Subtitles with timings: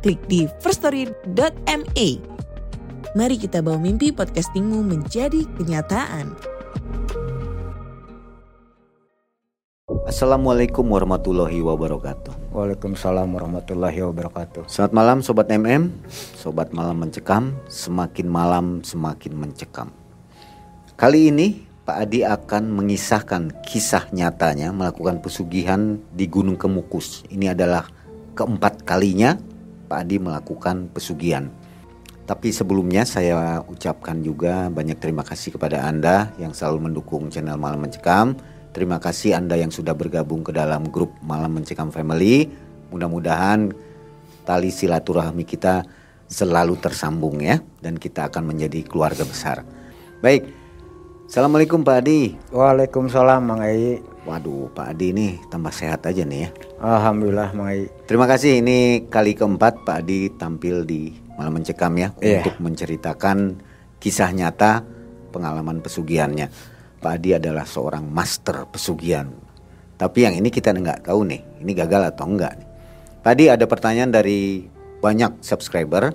[0.00, 2.08] klik di firststory.me.
[3.12, 6.32] Mari kita bawa mimpi podcastingmu menjadi kenyataan.
[10.08, 12.50] Assalamualaikum warahmatullahi wabarakatuh.
[12.50, 14.66] Waalaikumsalam warahmatullahi wabarakatuh.
[14.66, 15.92] Selamat malam Sobat MM,
[16.34, 19.88] Sobat Malam Mencekam, semakin malam semakin mencekam.
[20.98, 27.22] Kali ini Pak Adi akan mengisahkan kisah nyatanya melakukan pesugihan di Gunung Kemukus.
[27.30, 27.86] Ini adalah
[28.34, 29.38] keempat kalinya
[29.90, 31.50] Pak Adi melakukan pesugihan.
[32.30, 37.82] Tapi sebelumnya saya ucapkan juga banyak terima kasih kepada Anda yang selalu mendukung channel Malam
[37.82, 38.38] Mencekam.
[38.70, 42.46] Terima kasih Anda yang sudah bergabung ke dalam grup Malam Mencekam Family.
[42.94, 43.74] Mudah-mudahan
[44.46, 45.82] tali silaturahmi kita
[46.30, 49.66] selalu tersambung ya dan kita akan menjadi keluarga besar.
[50.22, 50.46] Baik.
[51.26, 52.38] Assalamualaikum Pak Adi.
[52.54, 53.98] Waalaikumsalam Mang Ai.
[54.30, 56.50] Waduh, Pak Adi ini tambah sehat aja nih ya.
[56.78, 57.90] Alhamdulillah Mang Ai.
[58.06, 62.46] Terima kasih ini kali keempat Pak Adi tampil di Malam Mencekam ya Iya.
[62.46, 63.58] untuk menceritakan
[63.98, 64.86] kisah nyata
[65.34, 66.46] pengalaman pesugihannya.
[67.02, 69.26] Pak Adi adalah seorang master pesugihan.
[69.98, 72.68] Tapi yang ini kita nggak tahu nih, ini gagal atau enggak nih.
[73.26, 74.62] Pak Adi ada pertanyaan dari
[75.02, 76.14] banyak subscriber.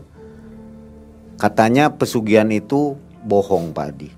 [1.36, 2.96] Katanya pesugihan itu
[3.28, 4.10] bohong Pak Adi.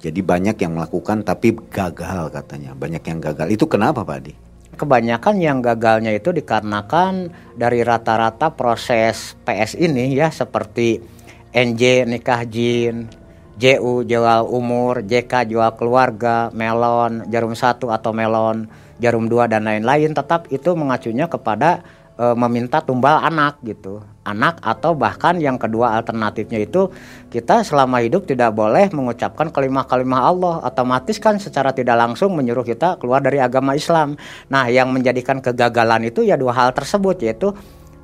[0.00, 2.72] Jadi banyak yang melakukan tapi gagal katanya.
[2.72, 3.52] Banyak yang gagal.
[3.52, 4.32] Itu kenapa Pak Adi?
[4.80, 11.04] Kebanyakan yang gagalnya itu dikarenakan dari rata-rata proses PS ini ya seperti
[11.52, 13.12] NJ nikah jin,
[13.60, 18.72] JU jual umur, JK jual keluarga, melon, jarum satu atau melon,
[19.04, 21.84] jarum dua dan lain-lain tetap itu mengacunya kepada
[22.20, 24.04] e, meminta tumbal anak gitu.
[24.28, 26.92] Anak atau bahkan yang kedua alternatifnya itu
[27.32, 33.00] kita selama hidup tidak boleh mengucapkan kalimah-kalimah Allah otomatis kan secara tidak langsung menyuruh kita
[33.00, 34.20] keluar dari agama Islam.
[34.52, 37.56] Nah, yang menjadikan kegagalan itu ya dua hal tersebut yaitu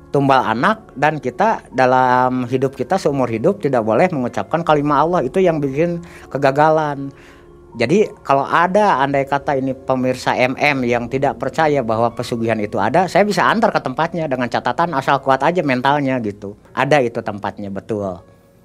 [0.09, 5.37] tumbal anak dan kita dalam hidup kita seumur hidup tidak boleh mengucapkan kalimat Allah itu
[5.37, 6.01] yang bikin
[6.33, 7.13] kegagalan.
[7.77, 13.05] Jadi kalau ada andai kata ini pemirsa MM yang tidak percaya bahwa pesugihan itu ada,
[13.05, 16.57] saya bisa antar ke tempatnya dengan catatan asal kuat aja mentalnya gitu.
[16.73, 18.17] Ada itu tempatnya betul.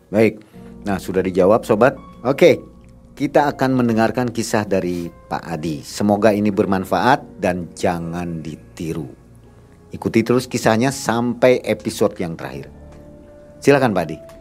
[0.09, 0.41] Baik,
[0.89, 1.93] nah sudah dijawab sobat.
[2.25, 2.57] Oke,
[3.13, 5.85] kita akan mendengarkan kisah dari Pak Adi.
[5.85, 9.13] Semoga ini bermanfaat dan jangan ditiru.
[9.93, 12.73] Ikuti terus kisahnya sampai episode yang terakhir.
[13.61, 14.32] Silakan Pak Adi.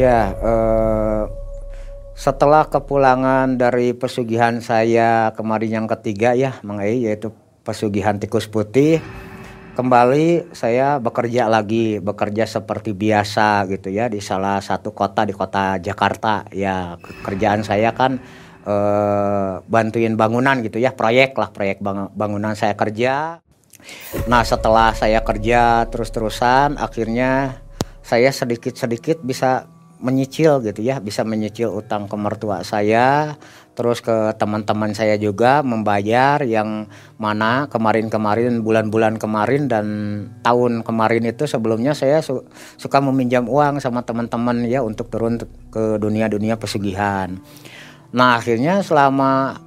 [0.00, 1.24] Ya, eh,
[2.16, 9.04] setelah kepulangan dari pesugihan saya kemarin yang ketiga ya, Mang Ei, yaitu pesugihan tikus putih,
[9.76, 15.76] kembali saya bekerja lagi, bekerja seperti biasa gitu ya di salah satu kota di kota
[15.76, 16.48] Jakarta.
[16.48, 18.24] Ya, kerjaan saya kan
[18.64, 23.44] eh, bantuin bangunan gitu ya, proyek lah, proyek bang- bangunan saya kerja.
[24.32, 27.60] Nah, setelah saya kerja terus-terusan, akhirnya
[28.00, 29.68] saya sedikit-sedikit bisa
[30.00, 33.36] menyicil gitu ya, bisa menyicil utang ke mertua saya,
[33.76, 36.88] terus ke teman-teman saya juga membayar yang
[37.20, 39.86] mana kemarin-kemarin bulan-bulan kemarin dan
[40.40, 42.48] tahun kemarin itu sebelumnya saya su-
[42.80, 45.36] suka meminjam uang sama teman-teman ya untuk turun
[45.68, 47.36] ke dunia-dunia pesugihan.
[48.10, 49.60] Nah, akhirnya selama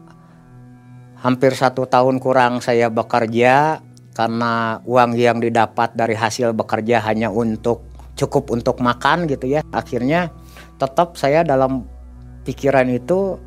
[1.24, 3.80] hampir satu tahun kurang saya bekerja
[4.12, 9.62] karena uang yang didapat dari hasil bekerja hanya untuk cukup untuk makan gitu ya.
[9.74, 10.30] Akhirnya
[10.78, 11.86] tetap saya dalam
[12.44, 13.40] pikiran itu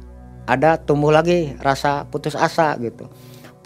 [0.46, 3.10] ada tumbuh lagi rasa putus asa gitu.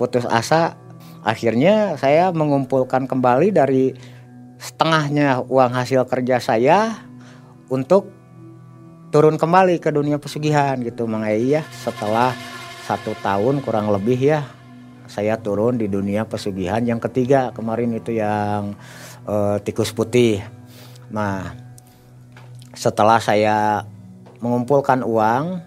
[0.01, 0.77] Putus asa
[1.21, 3.93] akhirnya saya mengumpulkan kembali dari
[4.61, 7.01] setengahnya uang hasil kerja saya
[7.73, 8.09] untuk
[9.13, 11.65] turun kembali ke dunia pesugihan gitu Mang ya.
[11.69, 12.33] Setelah
[12.89, 14.41] satu tahun kurang lebih ya
[15.11, 18.79] saya turun di dunia pesugihan yang ketiga kemarin itu yang
[19.27, 20.60] eh, tikus putih.
[21.11, 21.55] Nah,
[22.75, 23.85] setelah saya
[24.39, 25.61] mengumpulkan uang,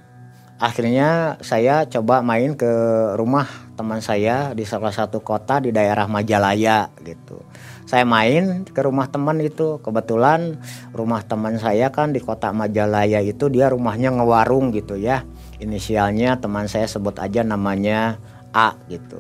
[0.57, 2.71] akhirnya saya coba main ke
[3.19, 3.45] rumah
[3.75, 7.43] teman saya di salah satu kota di daerah Majalaya gitu.
[7.83, 10.57] Saya main ke rumah teman itu, kebetulan
[10.95, 15.27] rumah teman saya kan di kota Majalaya itu dia rumahnya ngewarung gitu ya.
[15.59, 18.17] Inisialnya teman saya sebut aja namanya
[18.55, 19.19] A gitu.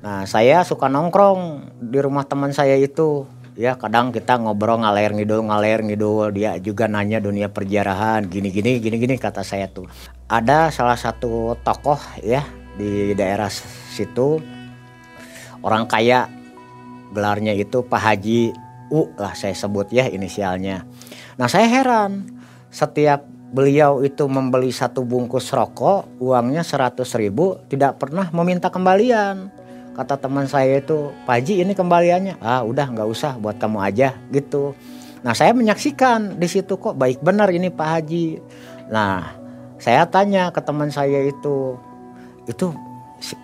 [0.00, 3.26] Nah saya suka nongkrong di rumah teman saya itu
[3.58, 6.30] ya kadang kita ngobrol ngalir ngidul ngalir ngidul.
[6.30, 9.90] Dia juga nanya dunia perjarahan gini gini gini gini kata saya tuh.
[10.30, 12.46] Ada salah satu tokoh ya
[12.78, 13.50] di daerah
[13.90, 14.38] situ.
[15.58, 16.30] Orang kaya
[17.10, 18.54] gelarnya itu Pak Haji
[18.94, 20.86] U lah saya sebut ya inisialnya.
[21.34, 22.38] Nah saya heran.
[22.68, 29.48] Setiap beliau itu membeli satu bungkus rokok uangnya 100 ribu tidak pernah meminta kembalian
[29.98, 32.38] kata teman saya itu Pak Haji ini kembaliannya.
[32.38, 34.78] Ah udah nggak usah buat kamu aja gitu.
[35.26, 38.38] Nah saya menyaksikan di situ kok baik benar ini Pak Haji?
[38.94, 39.34] Nah
[39.82, 41.74] saya tanya ke teman saya itu
[42.46, 42.70] itu
[43.18, 43.34] si,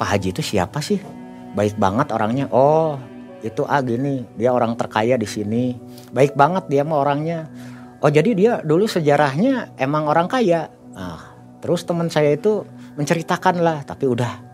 [0.00, 0.96] Pak Haji itu siapa sih?
[1.52, 2.48] Baik banget orangnya.
[2.48, 2.96] Oh
[3.44, 5.76] itu ah gini dia orang terkaya di sini.
[6.08, 7.52] Baik banget dia mah orangnya.
[8.00, 10.72] Oh jadi dia dulu sejarahnya emang orang kaya?
[10.96, 12.64] Nah terus teman saya itu
[12.96, 14.51] menceritakan lah tapi udah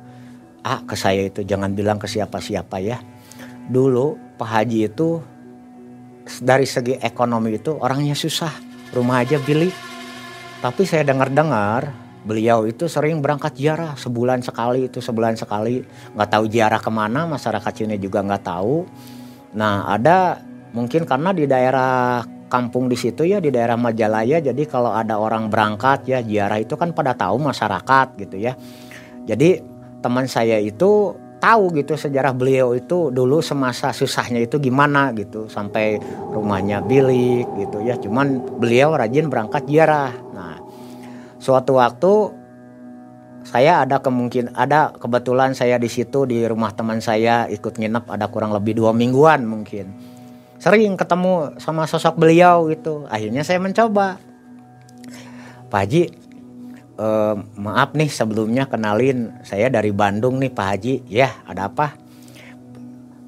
[0.64, 2.98] A ke saya itu jangan bilang ke siapa-siapa ya.
[3.68, 5.22] Dulu Pak Haji itu
[6.42, 8.52] dari segi ekonomi itu orangnya susah,
[8.92, 9.72] rumah aja bilik.
[10.58, 15.80] Tapi saya dengar-dengar beliau itu sering berangkat ziarah sebulan sekali itu sebulan sekali
[16.18, 18.84] nggak tahu ziarah ke mana masyarakat sini juga nggak tahu.
[19.54, 20.42] Nah ada
[20.74, 25.52] mungkin karena di daerah kampung di situ ya di daerah Majalaya jadi kalau ada orang
[25.52, 28.58] berangkat ya ziarah itu kan pada tahu masyarakat gitu ya.
[29.28, 35.46] Jadi teman saya itu tahu gitu sejarah beliau itu dulu semasa susahnya itu gimana gitu.
[35.46, 35.98] Sampai
[36.34, 37.94] rumahnya bilik gitu ya.
[37.98, 40.12] Cuman beliau rajin berangkat ziarah.
[40.34, 40.58] Nah
[41.38, 42.12] suatu waktu
[43.46, 48.28] saya ada kemungkin ada kebetulan saya di situ di rumah teman saya ikut nginep ada
[48.28, 49.94] kurang lebih dua mingguan mungkin.
[50.58, 53.06] Sering ketemu sama sosok beliau gitu.
[53.06, 54.18] Akhirnya saya mencoba.
[55.68, 56.27] Pak Haji
[56.98, 60.94] uh, maaf nih sebelumnya kenalin saya dari Bandung nih Pak Haji.
[61.08, 61.94] Ya ada apa?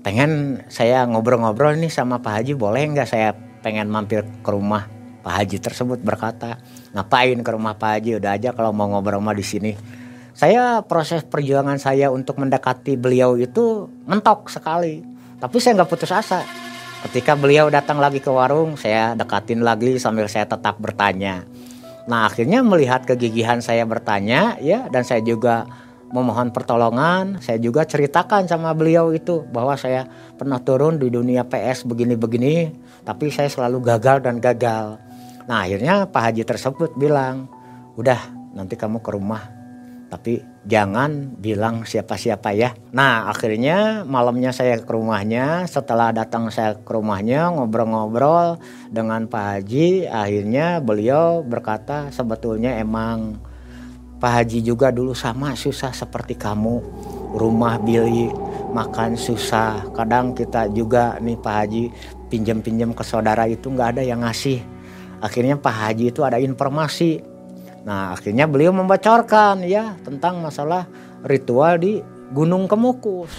[0.04, 3.32] Pengen saya ngobrol-ngobrol nih sama Pak Haji boleh nggak saya
[3.62, 4.88] pengen mampir ke rumah
[5.20, 6.58] Pak Haji tersebut berkata
[6.96, 8.10] ngapain ke rumah Pak Haji?
[8.18, 9.72] Udah aja kalau mau ngobrol mah di sini.
[10.34, 15.04] Saya proses perjuangan saya untuk mendekati beliau itu mentok sekali.
[15.36, 16.40] Tapi saya nggak putus asa.
[17.00, 21.48] Ketika beliau datang lagi ke warung saya dekatin lagi sambil saya tetap bertanya
[22.08, 25.68] Nah akhirnya melihat kegigihan saya bertanya ya dan saya juga
[26.14, 27.42] memohon pertolongan.
[27.42, 32.72] Saya juga ceritakan sama beliau itu bahwa saya pernah turun di dunia PS begini-begini,
[33.04, 34.98] tapi saya selalu gagal dan gagal.
[35.46, 37.50] Nah akhirnya Pak Haji tersebut bilang,
[37.98, 38.18] udah
[38.54, 39.60] nanti kamu ke rumah
[40.10, 42.76] tapi jangan bilang siapa-siapa ya.
[42.92, 48.60] Nah akhirnya malamnya saya ke rumahnya, setelah datang saya ke rumahnya ngobrol-ngobrol
[48.92, 53.40] dengan Pak Haji, akhirnya beliau berkata sebetulnya emang
[54.20, 56.84] Pak Haji juga dulu sama susah seperti kamu,
[57.32, 58.36] rumah bilik,
[58.76, 59.88] makan susah.
[59.96, 61.84] Kadang kita juga nih Pak Haji
[62.28, 64.60] pinjam-pinjam ke saudara itu nggak ada yang ngasih.
[65.24, 67.29] Akhirnya Pak Haji itu ada informasi
[67.84, 70.84] Nah akhirnya beliau membocorkan ya tentang masalah
[71.24, 72.00] ritual di
[72.30, 73.32] Gunung Kemukus.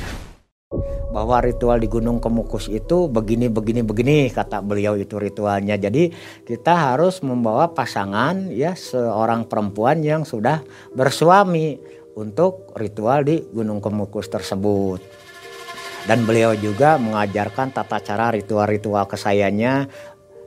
[1.12, 5.76] Bahwa ritual di Gunung Kemukus itu begini begini begini kata beliau itu ritualnya.
[5.76, 6.10] Jadi
[6.48, 10.64] kita harus membawa pasangan ya seorang perempuan yang sudah
[10.96, 11.76] bersuami
[12.16, 15.04] untuk ritual di Gunung Kemukus tersebut.
[16.02, 19.86] Dan beliau juga mengajarkan tata cara ritual-ritual kesayannya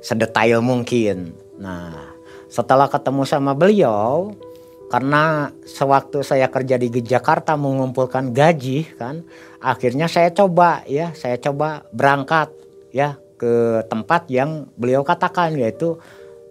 [0.03, 1.31] sedetail mungkin.
[1.63, 2.14] Nah,
[2.55, 4.31] setelah ketemu sama beliau
[4.87, 9.27] karena sewaktu saya kerja di Jakarta mengumpulkan gaji kan
[9.59, 12.55] akhirnya saya coba ya saya coba berangkat
[12.95, 15.99] ya ke tempat yang beliau katakan yaitu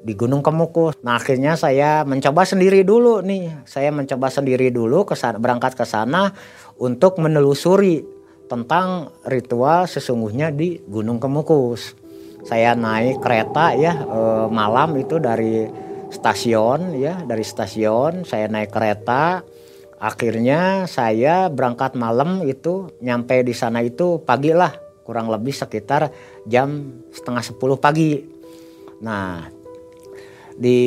[0.03, 1.00] di Gunung Kemukus.
[1.00, 3.63] Nah akhirnya saya mencoba sendiri dulu nih.
[3.63, 6.36] Saya mencoba sendiri dulu ke sana, berangkat ke sana
[6.75, 8.03] untuk menelusuri
[8.51, 11.95] tentang ritual sesungguhnya di Gunung Kemukus.
[12.43, 15.63] Saya naik kereta ya eh, malam itu dari
[16.13, 19.41] stasiun ya dari stasiun saya naik kereta
[19.98, 24.72] akhirnya saya berangkat malam itu nyampe di sana itu pagi lah
[25.03, 26.10] kurang lebih sekitar
[26.48, 28.24] jam setengah sepuluh pagi.
[29.03, 29.43] Nah
[30.55, 30.79] di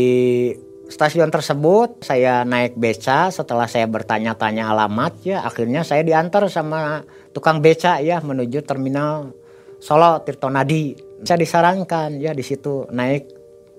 [0.88, 7.04] stasiun tersebut saya naik beca setelah saya bertanya-tanya alamat ya akhirnya saya diantar sama
[7.36, 9.36] tukang beca ya menuju terminal
[9.76, 10.96] Solo Tirtonadi.
[11.20, 13.35] Saya disarankan ya di situ naik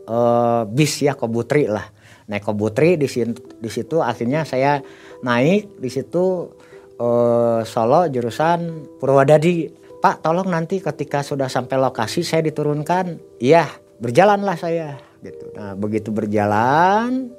[0.07, 1.85] uh, bis ya Kobutri lah.
[2.27, 4.83] Naik Kobutri di situ di situ akhirnya saya
[5.23, 6.51] naik di situ
[6.99, 13.17] uh, Solo jurusan Purwodadi Pak tolong nanti ketika sudah sampai lokasi saya diturunkan.
[13.41, 13.65] Iya
[13.97, 15.51] berjalanlah saya gitu.
[15.57, 17.33] Nah begitu berjalan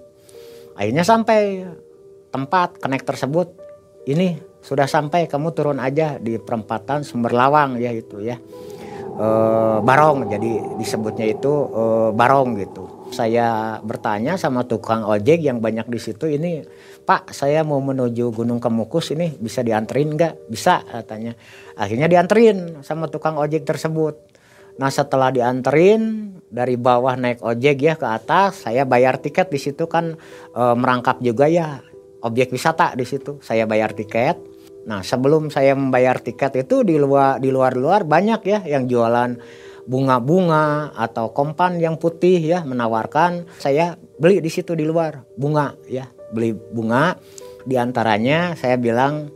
[0.75, 1.69] akhirnya sampai
[2.35, 3.49] tempat connect tersebut.
[4.09, 8.41] Ini sudah sampai kamu turun aja di perempatan Sumber Lawang ya itu ya
[9.19, 9.29] e,
[9.83, 11.83] Barong jadi disebutnya itu e,
[12.15, 13.11] Barong gitu.
[13.11, 16.61] Saya bertanya sama tukang ojek yang banyak di situ ini
[17.09, 20.53] Pak saya mau menuju Gunung Kemukus ini bisa dianterin nggak?
[20.53, 21.33] Bisa katanya.
[21.81, 24.39] Akhirnya dianterin sama tukang ojek tersebut.
[24.79, 29.89] Nah setelah dianterin dari bawah naik ojek ya ke atas saya bayar tiket di situ
[29.91, 30.15] kan
[30.55, 31.81] e, merangkap juga ya
[32.23, 33.41] objek wisata di situ.
[33.41, 34.58] Saya bayar tiket
[34.88, 39.37] nah sebelum saya membayar tiket itu di luar di luar luar banyak ya yang jualan
[39.88, 46.09] bunga-bunga atau kompan yang putih ya menawarkan saya beli di situ di luar bunga ya
[46.33, 47.16] beli bunga.
[47.68, 49.28] Di antaranya saya bilang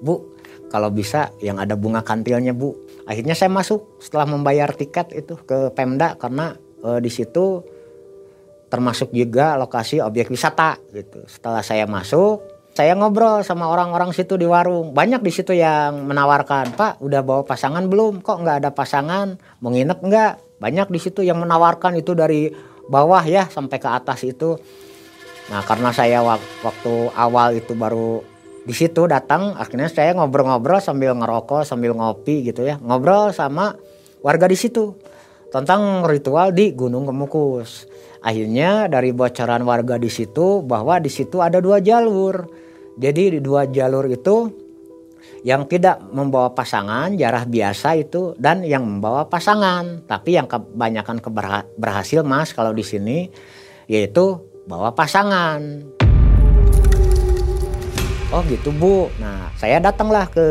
[0.00, 0.36] bu
[0.70, 2.76] kalau bisa yang ada bunga kantilnya bu.
[3.08, 7.64] Akhirnya saya masuk setelah membayar tiket itu ke Pemda karena e, di situ
[8.70, 11.26] termasuk juga lokasi objek wisata gitu.
[11.26, 12.44] Setelah saya masuk
[12.80, 14.96] saya ngobrol sama orang-orang situ di warung.
[14.96, 18.24] Banyak di situ yang menawarkan pak udah bawa pasangan belum?
[18.24, 19.36] Kok nggak ada pasangan?
[19.60, 20.32] Mau nginep nggak?
[20.64, 22.48] Banyak di situ yang menawarkan itu dari
[22.88, 24.56] bawah ya sampai ke atas itu.
[25.52, 28.24] Nah karena saya waktu awal itu baru
[28.64, 32.80] di situ datang akhirnya saya ngobrol-ngobrol sambil ngerokok sambil ngopi gitu ya.
[32.80, 33.76] Ngobrol sama
[34.24, 34.96] warga di situ
[35.52, 37.84] tentang ritual di Gunung Kemukus.
[38.24, 43.68] Akhirnya dari bocoran warga di situ bahwa di situ ada dua jalur jadi di dua
[43.70, 44.50] jalur itu
[45.40, 50.04] yang tidak membawa pasangan jarah biasa itu dan yang membawa pasangan.
[50.04, 51.20] Tapi yang kebanyakan
[51.76, 53.30] berhasil Mas kalau di sini
[53.88, 55.84] yaitu bawa pasangan.
[58.30, 59.10] Oh gitu Bu.
[59.18, 60.46] Nah saya datanglah ke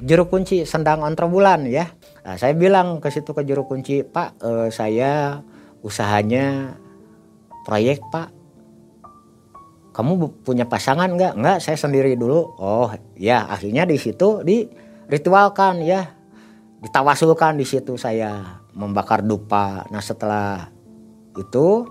[0.00, 1.92] juru kunci Sendang Ontrobulan ya.
[2.20, 5.40] Nah, saya bilang ke situ ke juru kunci Pak eh, saya
[5.80, 6.76] usahanya
[7.64, 8.39] proyek Pak
[10.00, 11.36] kamu punya pasangan nggak?
[11.36, 12.56] Nggak, saya sendiri dulu.
[12.56, 12.88] Oh
[13.20, 14.64] ya, akhirnya di situ di
[15.12, 16.16] ritualkan ya,
[16.80, 19.84] ditawasulkan di situ saya membakar dupa.
[19.92, 20.72] Nah setelah
[21.36, 21.84] itu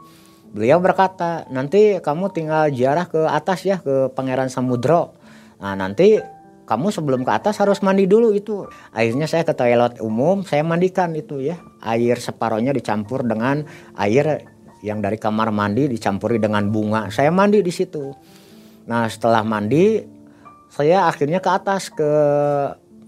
[0.50, 5.13] beliau berkata nanti kamu tinggal jarah ke atas ya ke Pangeran Samudro.
[5.62, 6.18] Nah nanti
[6.66, 8.66] kamu sebelum ke atas harus mandi dulu itu.
[8.89, 11.62] Akhirnya saya ke toilet umum, saya mandikan itu ya.
[11.86, 14.50] Air separohnya dicampur dengan air
[14.86, 17.12] yang dari kamar mandi dicampuri dengan bunga.
[17.12, 18.12] Saya mandi di situ.
[18.88, 20.01] Nah setelah mandi
[20.69, 22.12] saya akhirnya ke atas ke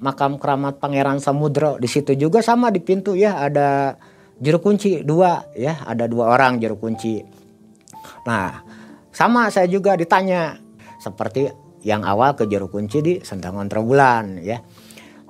[0.01, 1.77] makam keramat Pangeran Samudro.
[1.79, 3.95] Di situ juga sama di pintu ya ada
[4.41, 7.23] juru kunci dua ya ada dua orang juru kunci.
[8.27, 8.61] Nah
[9.13, 10.59] sama saya juga ditanya
[10.99, 11.49] seperti
[11.81, 14.61] yang awal ke juru kunci di Sentangon Terbulan ya.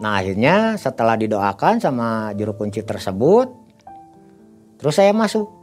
[0.02, 3.48] Nah akhirnya setelah didoakan sama juru kunci tersebut,
[4.82, 5.61] terus saya masuk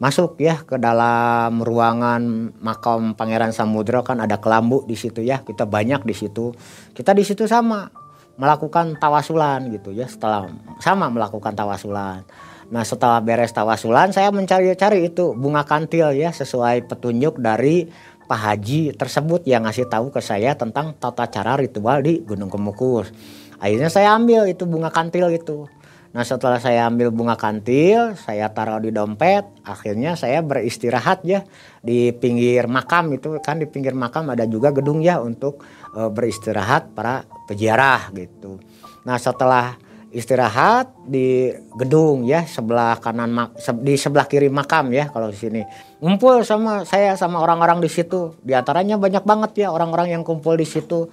[0.00, 5.44] masuk ya ke dalam ruangan makam Pangeran Samudra kan ada kelambu di situ ya.
[5.44, 6.56] Kita banyak di situ.
[6.96, 7.92] Kita di situ sama
[8.40, 10.48] melakukan tawasulan gitu ya setelah
[10.80, 12.24] sama melakukan tawasulan.
[12.72, 17.84] Nah setelah beres tawasulan saya mencari-cari itu bunga kantil ya sesuai petunjuk dari
[18.24, 23.12] Pak Haji tersebut yang ngasih tahu ke saya tentang tata cara ritual di Gunung Kemukus.
[23.60, 25.68] Akhirnya saya ambil itu bunga kantil itu
[26.10, 31.46] Nah setelah saya ambil bunga kantil, saya taruh di dompet, akhirnya saya beristirahat ya
[31.86, 35.62] di pinggir makam itu kan di pinggir makam ada juga gedung ya untuk
[35.94, 38.58] e, beristirahat para peziarah gitu.
[39.06, 39.78] Nah setelah
[40.10, 45.62] istirahat di gedung ya sebelah kanan di sebelah kiri makam ya kalau di sini.
[46.02, 48.34] Ngumpul sama saya sama orang-orang di situ.
[48.42, 51.06] Di antaranya banyak banget ya orang-orang yang kumpul di situ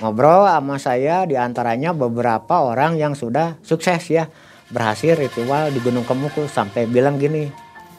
[0.00, 4.26] ngobrol sama saya di antaranya beberapa orang yang sudah sukses ya.
[4.70, 7.50] Berhasil ritual di Gunung Kemuku sampai bilang gini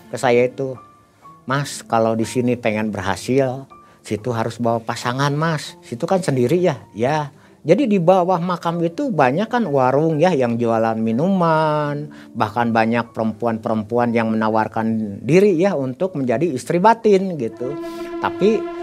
[0.08, 0.76] ke saya itu
[1.44, 3.68] Mas kalau di sini pengen berhasil
[4.02, 5.76] situ harus bawa pasangan Mas.
[5.84, 6.80] Situ kan sendiri ya.
[6.96, 7.30] Ya
[7.62, 14.18] jadi di bawah makam itu banyak kan warung ya yang jualan minuman, bahkan banyak perempuan-perempuan
[14.18, 17.78] yang menawarkan diri ya untuk menjadi istri batin gitu.
[18.18, 18.81] Tapi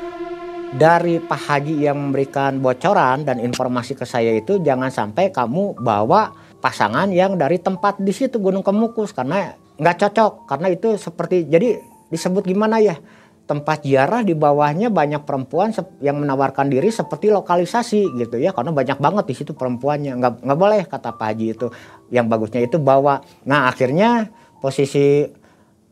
[0.77, 6.37] dari Pak Haji yang memberikan bocoran dan informasi ke saya itu jangan sampai kamu bawa
[6.61, 10.33] pasangan yang dari tempat di situ Gunung Kemukus karena nggak cocok.
[10.45, 11.81] Karena itu seperti jadi
[12.13, 13.01] disebut gimana ya
[13.49, 15.73] tempat ziarah di bawahnya banyak perempuan
[16.05, 20.21] yang menawarkan diri seperti lokalisasi gitu ya karena banyak banget di situ perempuannya.
[20.21, 21.67] Nggak nggak boleh kata Pak Haji itu.
[22.13, 23.25] Yang bagusnya itu bawa.
[23.49, 24.29] Nah akhirnya
[24.61, 25.25] posisi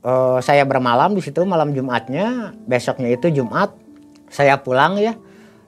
[0.04, 3.85] uh, saya bermalam di situ malam Jumatnya besoknya itu Jumat
[4.30, 5.14] saya pulang ya.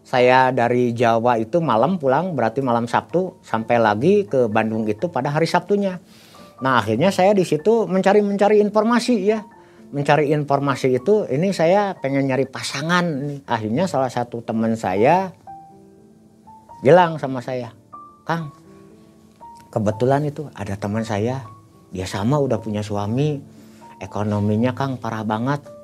[0.09, 5.29] Saya dari Jawa itu malam pulang berarti malam Sabtu sampai lagi ke Bandung itu pada
[5.29, 6.01] hari Sabtunya.
[6.65, 9.45] Nah akhirnya saya di situ mencari-mencari informasi ya.
[9.93, 13.05] Mencari informasi itu ini saya pengen nyari pasangan
[13.45, 15.33] akhirnya salah satu teman saya
[16.81, 17.73] bilang sama saya
[18.25, 18.53] Kang
[19.69, 21.45] kebetulan itu ada teman saya.
[21.89, 23.41] Dia sama udah punya suami.
[23.99, 25.78] Ekonominya Kang parah banget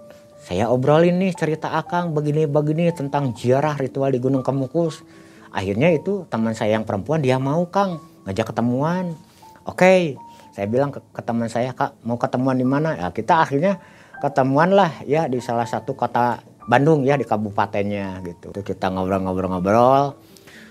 [0.45, 5.01] saya obrolin nih cerita Akang begini-begini tentang ziarah ritual di Gunung Kemukus
[5.49, 7.99] akhirnya itu teman saya yang perempuan dia mau Kang
[8.29, 9.17] ngajak ketemuan
[9.65, 10.21] oke
[10.53, 13.81] saya bilang ke, ke teman saya kak mau ketemuan di mana ya kita akhirnya
[14.23, 18.49] ketemuan lah ya di salah satu kota Bandung ya di kabupatennya gitu.
[18.57, 20.17] Itu kita ngobrol-ngobrol-ngobrol.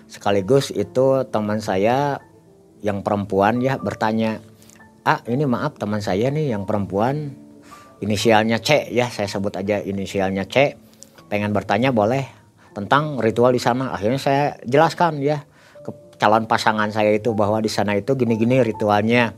[0.10, 2.18] Sekaligus itu teman saya
[2.82, 4.42] yang perempuan ya bertanya,
[5.06, 7.38] "Ah, ini maaf teman saya nih yang perempuan
[8.04, 10.76] inisialnya C ya, saya sebut aja inisialnya C.
[11.32, 12.28] Pengen bertanya boleh
[12.76, 15.48] tentang ritual di sana." Akhirnya saya jelaskan ya
[15.82, 19.32] ke calon pasangan saya itu bahwa di sana itu gini-gini ritualnya.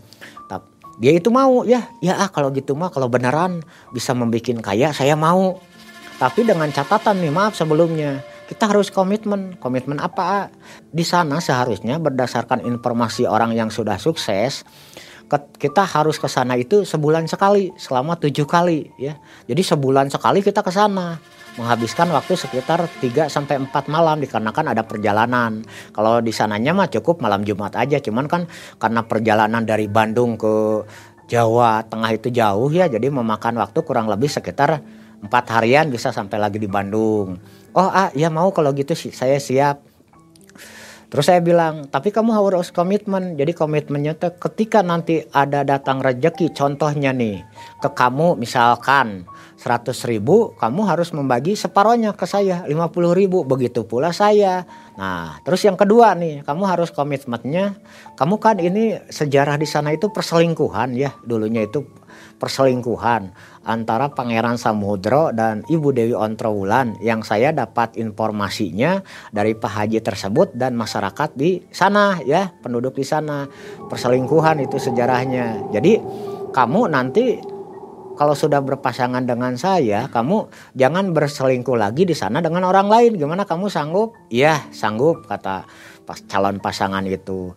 [0.95, 1.91] Dia itu mau ya.
[1.99, 3.59] Ya ah kalau gitu mah kalau beneran
[3.91, 5.59] bisa membuat kaya saya mau.
[6.15, 9.59] Tapi dengan catatan nih maaf sebelumnya kita harus komitmen.
[9.59, 10.47] Komitmen apa
[10.95, 14.63] di sana seharusnya berdasarkan informasi orang yang sudah sukses
[15.31, 19.17] kita harus ke sana itu sebulan sekali selama tujuh kali ya
[19.49, 21.17] jadi sebulan sekali kita ke sana
[21.55, 25.63] menghabiskan waktu sekitar 3 sampai 4 malam dikarenakan ada perjalanan.
[25.95, 30.83] Kalau di sananya mah cukup malam Jumat aja, cuman kan karena perjalanan dari Bandung ke
[31.31, 34.83] Jawa Tengah itu jauh ya, jadi memakan waktu kurang lebih sekitar
[35.23, 37.39] empat harian bisa sampai lagi di Bandung.
[37.75, 39.84] Oh ah ya mau kalau gitu sih saya siap.
[41.15, 43.39] Terus saya bilang, tapi kamu harus komitmen.
[43.39, 47.39] Jadi komitmennya tuh ketika nanti ada datang rejeki, contohnya nih
[47.79, 49.23] ke kamu misalkan
[49.55, 52.75] 100 ribu kamu harus membagi separohnya ke saya 50
[53.15, 54.67] ribu begitu pula saya
[54.99, 57.79] nah terus yang kedua nih kamu harus komitmennya
[58.19, 61.87] kamu kan ini sejarah di sana itu perselingkuhan ya dulunya itu
[62.35, 63.31] perselingkuhan
[63.65, 69.01] antara Pangeran Samudro dan Ibu Dewi Ontrowulan yang saya dapat informasinya
[69.33, 73.49] dari Pak Haji tersebut dan masyarakat di sana ya penduduk di sana
[73.89, 75.99] perselingkuhan itu sejarahnya jadi
[76.53, 77.41] kamu nanti
[78.15, 83.19] kalau sudah berpasangan dengan saya, kamu jangan berselingkuh lagi di sana dengan orang lain.
[83.19, 84.15] Gimana kamu sanggup?
[84.31, 85.67] Iya, sanggup kata
[86.07, 87.51] pas calon pasangan itu.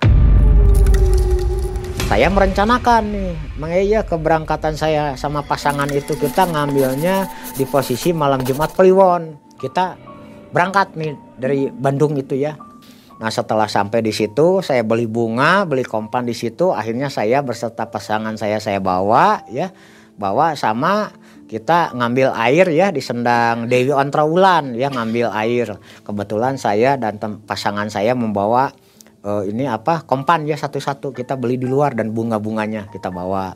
[2.08, 8.72] Saya merencanakan nih, mengiya keberangkatan saya sama pasangan itu kita ngambilnya di posisi malam Jumat
[8.72, 9.36] Kliwon.
[9.60, 9.92] Kita
[10.48, 12.56] berangkat nih dari Bandung itu ya.
[13.20, 16.72] Nah setelah sampai di situ saya beli bunga, beli kompan di situ.
[16.72, 19.68] Akhirnya saya berserta pasangan saya saya bawa ya
[20.16, 21.12] bawa sama
[21.44, 25.76] kita ngambil air ya di sendang Dewi Ontrawulan ya ngambil air.
[26.08, 28.72] Kebetulan saya dan pasangan saya membawa
[29.24, 30.04] uh, ini apa?
[30.06, 31.14] Kompan ya satu-satu.
[31.14, 33.54] Kita beli di luar dan bunga-bunganya kita bawa.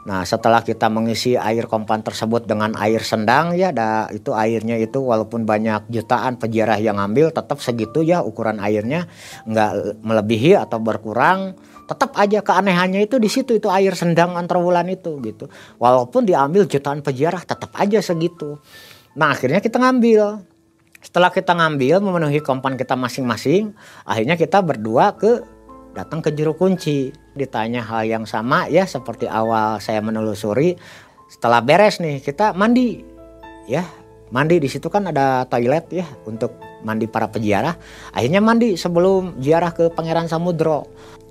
[0.00, 4.96] Nah setelah kita mengisi air kompan tersebut dengan air sendang ya, da, itu airnya itu
[4.96, 9.04] walaupun banyak jutaan pejarah yang ngambil tetap segitu ya ukuran airnya.
[9.44, 11.52] Nggak melebihi atau berkurang.
[11.84, 15.50] Tetap aja keanehannya itu di situ itu air sendang antar bulan itu gitu.
[15.76, 18.62] Walaupun diambil jutaan pejarah tetap aja segitu.
[19.18, 20.49] Nah akhirnya kita ngambil
[21.00, 23.72] setelah kita ngambil memenuhi kompan kita masing-masing
[24.04, 25.40] akhirnya kita berdua ke
[25.94, 27.10] datang ke juru kunci.
[27.34, 30.74] Ditanya hal yang sama ya seperti awal saya menelusuri
[31.30, 33.02] setelah beres nih kita mandi.
[33.70, 33.86] Ya
[34.34, 37.76] mandi di situ kan ada toilet ya untuk mandi para peziarah
[38.14, 40.90] akhirnya mandi sebelum ziarah ke Pangeran Samudro.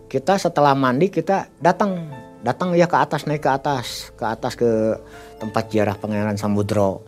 [0.10, 2.18] Kita setelah mandi kita datang.
[2.40, 4.16] Datang ya ke atas naik ke atas.
[4.16, 4.96] Ke atas ke
[5.38, 7.04] tempat jarah Pangeran Samudro.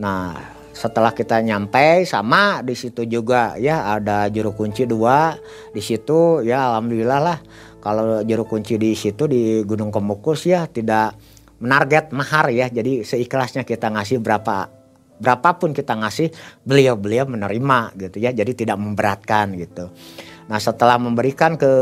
[0.00, 5.34] Nah setelah kita nyampe sama di situ juga ya ada juru kunci dua
[5.74, 7.38] di situ ya alhamdulillah lah.
[7.80, 11.16] Kalau juru kunci di situ di Gunung Kemukus ya tidak
[11.64, 12.68] menarget mahar ya.
[12.68, 14.68] Jadi seikhlasnya kita ngasih berapa
[15.20, 16.32] berapapun kita ngasih
[16.64, 18.36] beliau beliau menerima gitu ya.
[18.36, 19.88] Jadi tidak memberatkan gitu.
[20.52, 21.72] Nah setelah memberikan ke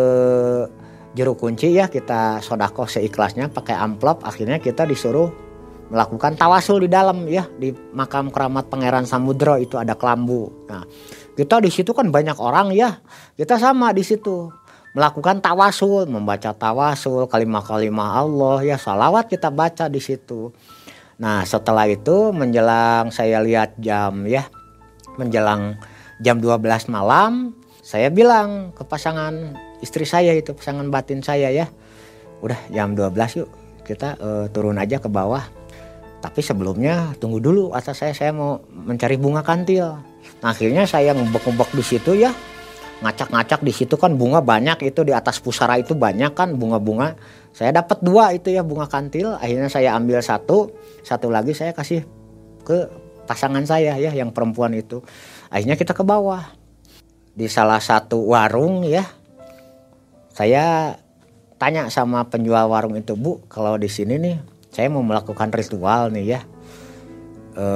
[1.19, 5.48] juru kunci ya kita sodako seikhlasnya pakai amplop akhirnya kita disuruh
[5.89, 7.49] melakukan tawasul di dalam ya.
[7.49, 10.69] Di makam keramat Pangeran Samudro itu ada kelambu.
[10.69, 10.85] Nah
[11.35, 13.01] kita di situ kan banyak orang ya.
[13.35, 14.53] Kita sama di situ.
[14.97, 18.77] Melakukan tawasul membaca tawasul kalimah-kalimah Allah ya.
[18.77, 20.53] Salawat kita baca di situ.
[21.19, 24.49] Nah setelah itu menjelang saya lihat jam ya.
[25.19, 25.77] Menjelang
[26.23, 31.67] jam 12 malam saya bilang ke pasangan istri saya itu pasangan batin saya ya.
[32.45, 33.51] Udah jam 12 yuk.
[33.89, 35.58] Kita uh, turun aja ke bawah
[36.19, 40.03] tapi sebelumnya tunggu dulu atas saya saya mau mencari bunga kantil.
[40.43, 42.35] Nah, akhirnya saya ngebek-ngebek di situ ya.
[42.99, 47.15] Ngacak-ngacak di situ kan bunga banyak itu di atas pusara itu banyak kan bunga-bunga.
[47.55, 49.39] Saya dapat dua itu ya bunga kantil.
[49.39, 50.75] Akhirnya saya ambil satu.
[51.07, 52.03] Satu lagi saya kasih
[52.67, 52.91] ke
[53.31, 54.99] pasangan saya ya yang perempuan itu.
[55.55, 56.43] Akhirnya kita ke bawah.
[57.39, 59.07] Di salah satu warung ya
[60.39, 60.95] saya
[61.59, 66.39] tanya sama penjual warung itu bu kalau di sini nih saya mau melakukan ritual nih
[66.39, 66.41] ya.
[67.59, 67.67] E,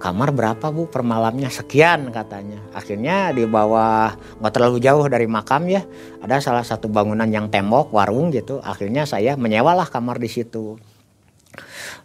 [0.00, 0.88] kamar berapa bu?
[0.88, 2.64] Per malamnya sekian katanya.
[2.72, 5.84] Akhirnya di bawah nggak terlalu jauh dari makam ya
[6.24, 8.56] ada salah satu bangunan yang tembok warung gitu.
[8.64, 10.80] Akhirnya saya menyewalah kamar di situ.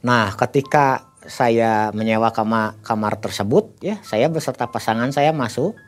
[0.03, 5.79] Nah ketika saya menyewa kamar kamar tersebut ya saya beserta pasangan saya masuk.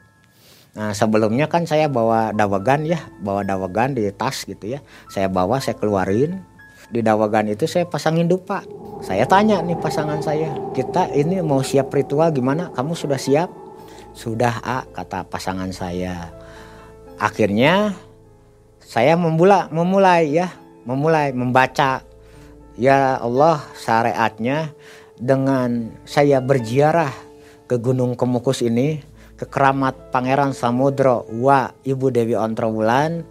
[0.72, 4.80] Nah sebelumnya kan saya bawa dawagan ya, bawa dawagan di tas gitu ya.
[5.12, 6.56] Saya bawa, saya keluarin.
[6.88, 8.64] Di dawagan itu saya pasangin dupa.
[9.04, 12.74] Saya tanya nih pasangan saya, kita ini mau siap ritual gimana?
[12.74, 13.52] Kamu sudah siap?
[14.18, 16.34] Sudah A, kata pasangan saya.
[17.22, 17.94] Akhirnya
[18.82, 20.50] saya memulai, memulai ya,
[20.88, 22.02] memulai membaca
[22.80, 24.74] ya Allah syariatnya
[25.18, 27.12] dengan saya berziarah
[27.68, 29.02] ke Gunung Kemukus ini
[29.38, 33.22] ke keramat Pangeran Samudro wa Ibu Dewi Ontrowulan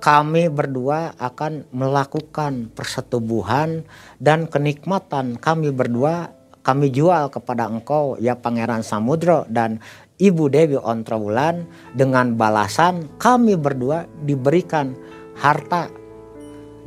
[0.00, 3.84] kami berdua akan melakukan persetubuhan
[4.16, 5.36] dan kenikmatan.
[5.36, 6.32] Kami berdua
[6.64, 9.78] kami jual kepada engkau ya Pangeran Samudro dan
[10.16, 11.68] Ibu Dewi Ontrowulan.
[11.92, 14.96] Dengan balasan kami berdua diberikan
[15.36, 15.92] harta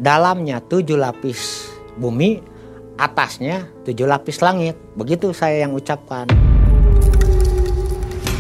[0.02, 1.70] dalamnya tujuh lapis
[2.02, 2.42] bumi
[2.98, 4.74] atasnya tujuh lapis langit.
[4.98, 6.26] Begitu saya yang ucapkan.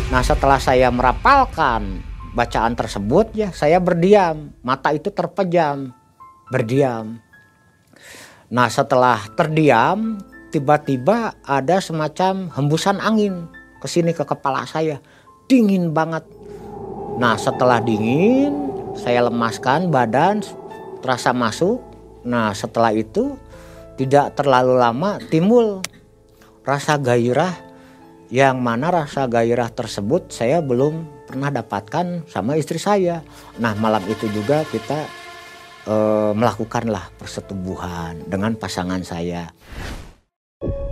[0.09, 4.51] Nah setelah saya merapalkan bacaan tersebut ya saya berdiam.
[4.65, 5.93] Mata itu terpejam.
[6.49, 7.21] Berdiam.
[8.49, 10.17] Nah setelah terdiam
[10.49, 13.49] tiba-tiba ada semacam hembusan angin
[13.81, 14.99] ke sini ke kepala saya.
[15.45, 16.25] Dingin banget.
[17.21, 20.41] Nah setelah dingin saya lemaskan badan
[21.05, 21.81] terasa masuk.
[22.25, 23.37] Nah setelah itu
[23.97, 25.85] tidak terlalu lama timbul
[26.65, 27.53] rasa gairah
[28.33, 33.25] yang mana rasa gairah tersebut saya belum pernah dapatkan sama istri saya.
[33.57, 35.09] Nah malam itu juga kita
[35.89, 35.95] e,
[36.37, 39.49] melakukanlah persetubuhan dengan pasangan saya.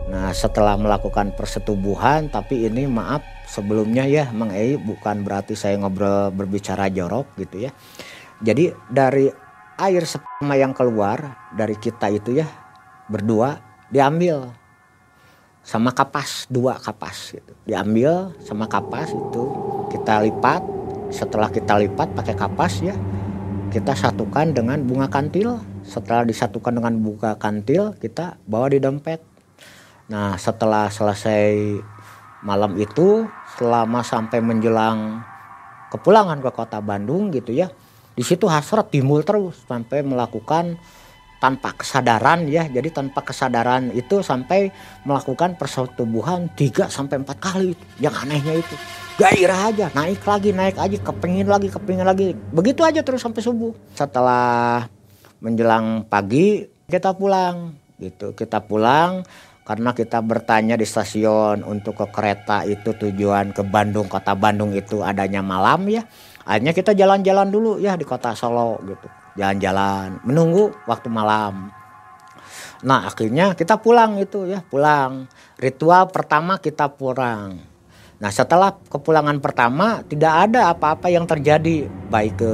[0.10, 6.34] Nah setelah melakukan persetubuhan tapi ini maaf sebelumnya ya Mang Ei bukan berarti saya ngobrol
[6.34, 7.72] berbicara jorok gitu ya.
[8.42, 9.30] Jadi dari
[9.78, 12.50] air sperma yang keluar dari kita itu ya
[13.06, 13.62] berdua
[13.94, 14.50] diambil
[15.62, 17.54] sama kapas dua kapas gitu.
[17.65, 19.43] Diambil sama kapas itu
[19.93, 20.62] kita lipat.
[21.12, 22.95] Setelah kita lipat pakai kapas ya
[23.71, 25.62] kita satukan dengan bunga kantil.
[25.82, 29.24] Setelah disatukan dengan bunga kantil kita bawa di dompet.
[30.12, 31.80] Nah setelah selesai
[32.41, 35.21] malam itu selama sampai menjelang
[35.93, 37.69] kepulangan ke kota Bandung gitu ya
[38.15, 40.76] di situ hasrat timbul terus sampai melakukan
[41.42, 42.70] tanpa kesadaran ya.
[42.70, 44.70] Jadi tanpa kesadaran itu sampai
[45.02, 47.74] melakukan persetubuhan 3 sampai empat kali.
[47.98, 48.76] Yang anehnya itu
[49.18, 52.38] gairah aja naik lagi naik aja kepingin lagi kepingin lagi.
[52.54, 53.74] Begitu aja terus sampai subuh.
[53.98, 54.86] Setelah
[55.42, 58.38] menjelang pagi kita pulang gitu.
[58.38, 59.26] Kita pulang
[59.66, 65.02] karena kita bertanya di stasiun untuk ke kereta itu tujuan ke Bandung kota Bandung itu
[65.02, 66.06] adanya malam ya.
[66.46, 71.72] Akhirnya kita jalan-jalan dulu ya di kota Solo gitu jalan-jalan menunggu waktu malam.
[72.82, 75.30] Nah akhirnya kita pulang itu ya pulang.
[75.62, 77.62] Ritual pertama kita pulang.
[78.22, 81.86] Nah setelah kepulangan pertama tidak ada apa-apa yang terjadi.
[82.10, 82.54] Baik ke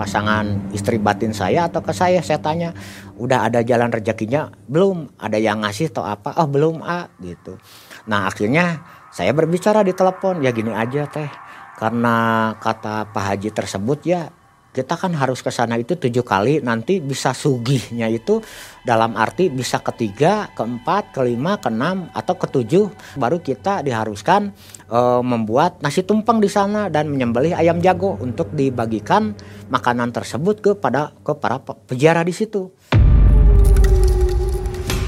[0.00, 2.72] pasangan istri batin saya atau ke saya saya tanya
[3.20, 4.48] udah ada jalan rezekinya?
[4.64, 5.12] Belum.
[5.20, 6.32] Ada yang ngasih atau apa?
[6.40, 7.60] Oh belum ah gitu.
[8.08, 8.80] Nah akhirnya
[9.12, 11.28] saya berbicara di telepon ya gini aja teh.
[11.76, 14.28] Karena kata Pak Haji tersebut ya
[14.70, 18.38] kita kan harus ke sana itu tujuh kali nanti bisa sugihnya itu
[18.86, 22.86] dalam arti bisa ketiga keempat kelima keenam atau ketujuh.
[23.18, 24.54] Baru kita diharuskan
[24.86, 29.34] e, membuat nasi tumpeng di sana dan menyembelih ayam jago untuk dibagikan
[29.74, 32.70] makanan tersebut kepada ke para peziarah di situ.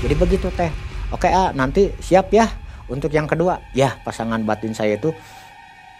[0.03, 0.75] Jadi begitu teh.
[1.15, 2.51] Oke ah nanti siap ya
[2.91, 3.63] untuk yang kedua?
[3.79, 5.15] Ya pasangan batin saya itu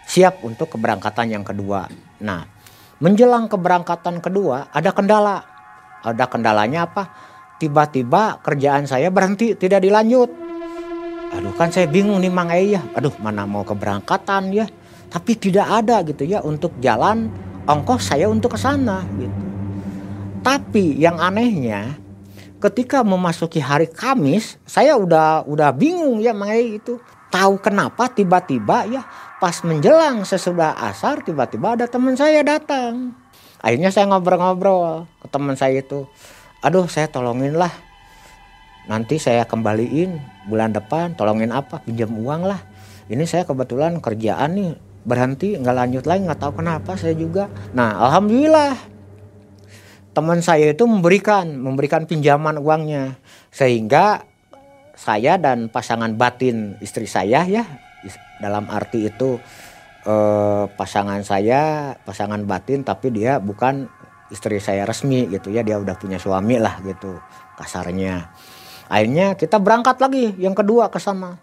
[0.03, 1.87] siap untuk keberangkatan yang kedua.
[2.19, 2.52] Nah
[3.03, 5.43] Menjelang keberangkatan kedua ada kendala.
[6.07, 7.11] Ada kendalanya apa?
[7.59, 10.31] Tiba-tiba kerjaan saya berhenti tidak dilanjut.
[11.35, 12.79] Aduh kan saya bingung nih Mang ya.
[12.95, 14.71] Aduh mana mau keberangkatan ya.
[15.11, 17.27] Tapi tidak ada gitu ya untuk jalan
[17.67, 19.43] ongkos saya untuk ke sana gitu.
[20.39, 21.99] Tapi yang anehnya
[22.63, 29.01] ketika memasuki hari Kamis saya udah udah bingung ya Mang itu tahu kenapa tiba-tiba ya
[29.41, 33.17] pas menjelang sesudah asar tiba-tiba ada teman saya datang.
[33.57, 36.05] Akhirnya saya ngobrol-ngobrol ke teman saya itu.
[36.61, 37.73] Aduh saya tolongin lah.
[38.85, 41.81] Nanti saya kembaliin bulan depan tolongin apa?
[41.81, 42.61] Pinjam uang lah.
[43.09, 44.71] Ini saya kebetulan kerjaan nih
[45.03, 47.49] berhenti nggak lanjut lagi nggak tahu kenapa saya juga.
[47.73, 48.77] Nah alhamdulillah.
[50.13, 53.17] Teman saya itu memberikan memberikan pinjaman uangnya.
[53.49, 54.32] Sehingga
[55.03, 57.67] saya dan pasangan batin istri saya ya
[58.39, 59.35] dalam arti itu
[60.07, 63.91] eh, pasangan saya pasangan batin tapi dia bukan
[64.31, 67.19] istri saya resmi gitu ya dia udah punya suami lah gitu
[67.59, 68.31] kasarnya
[68.87, 71.35] akhirnya kita berangkat lagi yang kedua ke sana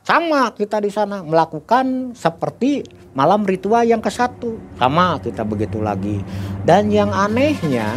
[0.00, 4.56] sama kita di sana melakukan seperti malam ritual yang ke satu.
[4.80, 6.24] Sama kita begitu lagi.
[6.64, 7.92] Dan yang anehnya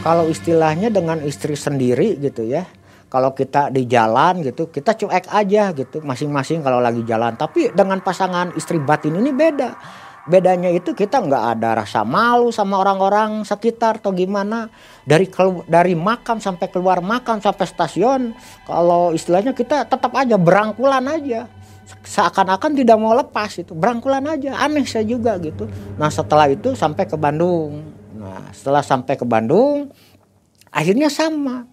[0.00, 2.64] kalau istilahnya dengan istri sendiri gitu ya.
[3.06, 7.38] Kalau kita di jalan gitu, kita cuek aja gitu masing-masing kalau lagi jalan.
[7.38, 9.78] Tapi dengan pasangan istri batin ini beda.
[10.26, 14.66] Bedanya itu kita nggak ada rasa malu sama orang-orang sekitar atau gimana.
[15.06, 15.30] Dari
[15.70, 18.34] dari makan sampai keluar makan sampai stasiun
[18.66, 21.46] kalau istilahnya kita tetap aja berangkulan aja.
[21.86, 24.58] Seakan-akan tidak mau lepas itu berangkulan aja.
[24.58, 25.70] Aneh saya juga gitu.
[25.94, 27.86] Nah setelah itu sampai ke Bandung.
[28.18, 29.94] Nah setelah sampai ke Bandung
[30.74, 31.70] akhirnya sama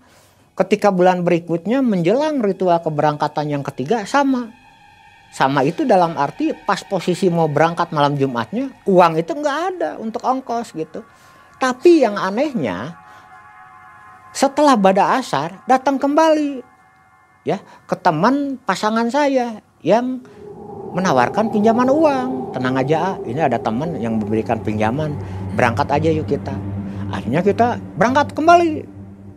[0.54, 4.54] ketika bulan berikutnya menjelang ritual keberangkatan yang ketiga sama
[5.34, 10.22] sama itu dalam arti pas posisi mau berangkat malam Jumatnya uang itu nggak ada untuk
[10.22, 11.02] ongkos gitu.
[11.58, 12.94] Tapi yang anehnya
[14.30, 16.62] setelah pada asar datang kembali
[17.50, 17.58] ya
[17.90, 20.22] ke teman pasangan saya yang
[20.94, 22.54] menawarkan pinjaman uang.
[22.54, 25.18] Tenang aja, ini ada teman yang memberikan pinjaman.
[25.58, 26.54] Berangkat aja yuk kita.
[27.10, 28.93] Akhirnya kita berangkat kembali.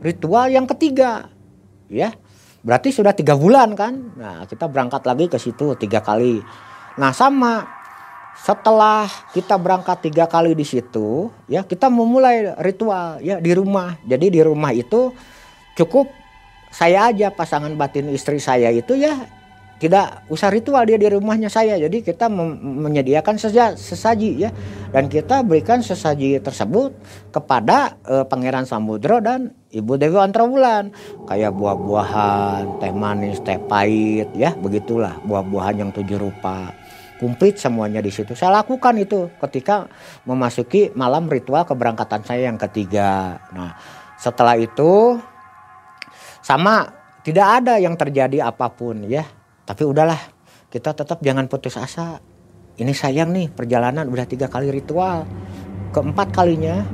[0.07, 1.27] Ritual yang ketiga.
[1.91, 2.15] Ya,
[2.67, 3.95] Berarti sudah tiga bulan kan?
[4.19, 6.43] Nah kita berangkat lagi ke situ tiga kali.
[6.99, 7.63] Nah sama
[8.35, 13.95] setelah kita berangkat tiga kali di situ, ya kita memulai ritual ya di rumah.
[14.03, 15.15] Jadi di rumah itu
[15.79, 16.11] cukup
[16.75, 19.15] saya aja pasangan batin istri saya itu ya
[19.77, 24.51] tidak usah ritual dia di rumahnya saya jadi kita menyediakan sesaji, sesaji ya
[24.89, 26.97] dan kita berikan sesaji tersebut
[27.29, 30.89] kepada uh, Pangeran Samudro dan Ibu Dewi Antrawulan
[31.29, 35.21] kayak buah-buahan teh manis teh pahit ya begitulah.
[35.29, 36.73] Buah-buahan yang tujuh rupa.
[37.21, 38.37] Komplit semuanya di situ.
[38.37, 39.89] Saya lakukan itu ketika
[40.25, 43.41] memasuki malam ritual keberangkatan saya yang ketiga.
[43.53, 43.77] Nah
[44.17, 45.21] setelah itu
[46.41, 46.89] sama
[47.27, 49.27] tidak ada yang terjadi apa pun ya.
[49.67, 50.21] Tapi udahlah,
[50.71, 52.23] kita tetap jangan putus asa.
[52.79, 55.27] Ini sayang nih perjalanan udah tiga kali ritual.
[55.91, 56.87] Keempat kalinya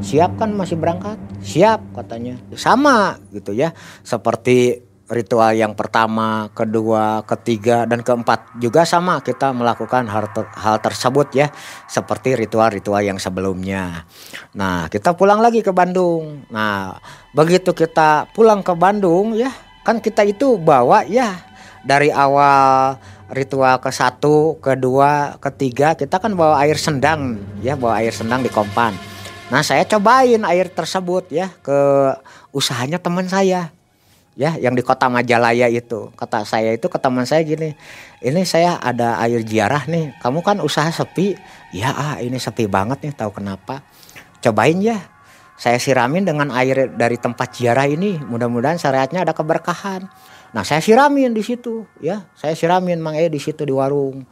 [0.00, 1.16] siap kan masih berangkat?
[1.40, 2.36] Siap katanya.
[2.56, 3.72] Sama gitu ya.
[4.02, 10.82] Seperti ritual yang pertama, kedua, ketiga, dan keempat juga sama kita melakukan hal, ter hal
[10.82, 11.46] tersebut ya
[11.86, 14.02] seperti ritual-ritual yang sebelumnya.
[14.58, 16.42] Nah kita pulang lagi ke Bandung.
[16.50, 16.98] Nah
[17.30, 19.54] begitu kita pulang ke Bandung ya
[19.86, 21.38] kan kita itu bawa ya
[21.86, 22.98] dari awal
[23.30, 28.50] ritual ke satu, kedua, ketiga kita kan bawa air sendang ya bawa air sendang di
[28.50, 29.15] kompan.
[29.46, 31.78] Nah saya cobain air tersebut ya ke
[32.50, 33.70] usahanya teman saya.
[34.36, 36.12] Ya yang di kota Majalaya itu.
[36.12, 37.72] Kata saya itu ke teman saya gini
[38.20, 40.18] ini saya ada air jiarah nih.
[40.20, 41.38] Kamu kan usaha sepi?
[41.72, 43.86] Ya ah ini sepi banget nih tahu kenapa?
[44.42, 44.98] Cobain ya.
[45.56, 48.20] Saya siramin dengan air dari tempat jiarah ini.
[48.20, 50.04] Mudah-mudahan syariatnya ada keberkahan.
[50.52, 54.24] Nah saya siramin di situ ya, saya siramin Mang E di situ di warung.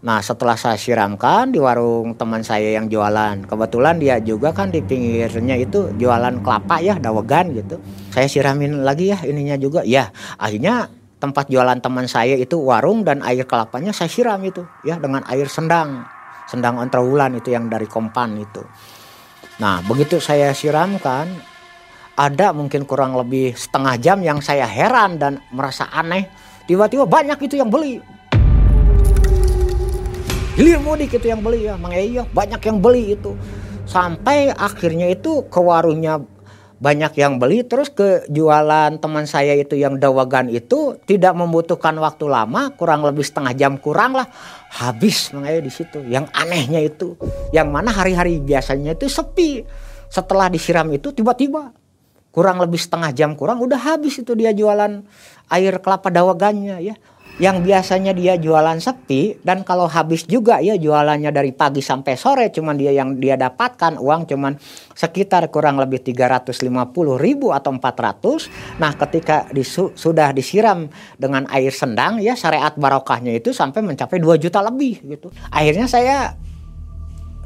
[0.00, 4.80] Nah setelah saya siramkan di warung teman saya yang jualan, kebetulan dia juga kan di
[4.80, 7.76] pinggirnya itu jualan kelapa ya, dawegan gitu.
[8.08, 10.08] Saya siramin lagi ya ininya juga, ya
[10.40, 10.88] akhirnya
[11.20, 15.52] tempat jualan teman saya itu warung dan air kelapanya saya siram itu ya dengan air
[15.52, 16.08] sendang,
[16.48, 18.64] sendang ontrawulan itu yang dari kompan itu.
[19.60, 21.28] Nah begitu saya siramkan
[22.16, 26.24] ada mungkin kurang lebih setengah jam yang saya heran dan merasa aneh.
[26.64, 28.00] Tiba-tiba banyak itu yang beli.
[30.60, 33.32] Hilir mudik itu yang beli ya, Mang Eyo banyak yang beli itu.
[33.88, 36.20] Sampai akhirnya itu ke warungnya
[36.76, 42.28] banyak yang beli terus ke jualan teman saya itu yang dawagan itu tidak membutuhkan waktu
[42.28, 44.28] lama kurang lebih setengah jam kurang lah
[44.68, 46.04] habis mengayu di situ.
[46.04, 47.16] Yang anehnya itu
[47.56, 49.64] yang mana hari-hari biasanya itu sepi.
[50.12, 51.72] Setelah disiram itu tiba-tiba
[52.36, 55.08] kurang lebih setengah jam kurang udah habis itu dia jualan
[55.48, 57.00] air kelapa dawagannya ya
[57.40, 62.52] yang biasanya dia jualan sepi dan kalau habis juga ya jualannya dari pagi sampai sore
[62.52, 64.60] cuman dia yang dia dapatkan uang cuman
[64.92, 66.60] sekitar kurang lebih 350
[67.16, 73.56] ribu atau 400 nah ketika disu, sudah disiram dengan air sendang ya syariat barokahnya itu
[73.56, 75.32] sampai mencapai 2 juta lebih gitu.
[75.48, 76.36] Akhirnya saya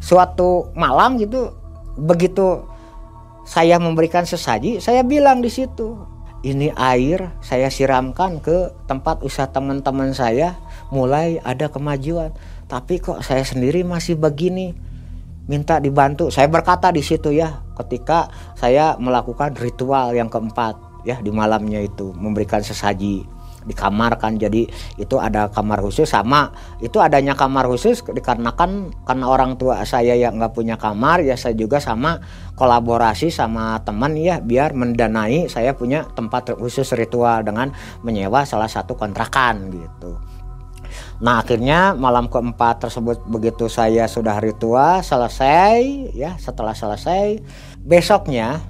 [0.02, 1.54] suatu malam gitu
[1.94, 2.66] begitu
[3.46, 6.13] saya memberikan sesaji saya bilang di situ
[6.44, 10.60] ini air saya siramkan ke tempat usaha teman-teman saya
[10.92, 12.36] mulai ada kemajuan.
[12.68, 14.76] Tapi kok saya sendiri masih begini
[15.48, 16.28] minta dibantu.
[16.28, 18.28] Saya berkata di situ ya ketika
[18.60, 20.76] saya melakukan ritual yang keempat
[21.08, 23.24] ya di malamnya itu memberikan sesaji
[23.64, 24.68] di kamar kan jadi
[25.00, 26.52] itu ada kamar khusus sama
[26.84, 31.56] itu adanya kamar khusus dikarenakan karena orang tua saya yang nggak punya kamar ya saya
[31.56, 32.20] juga sama
[32.54, 37.72] kolaborasi sama teman ya biar mendanai saya punya tempat khusus ritual dengan
[38.04, 40.20] menyewa salah satu kontrakan gitu.
[41.22, 47.42] Nah akhirnya malam keempat tersebut begitu saya sudah ritual selesai ya setelah selesai
[47.82, 48.62] besoknya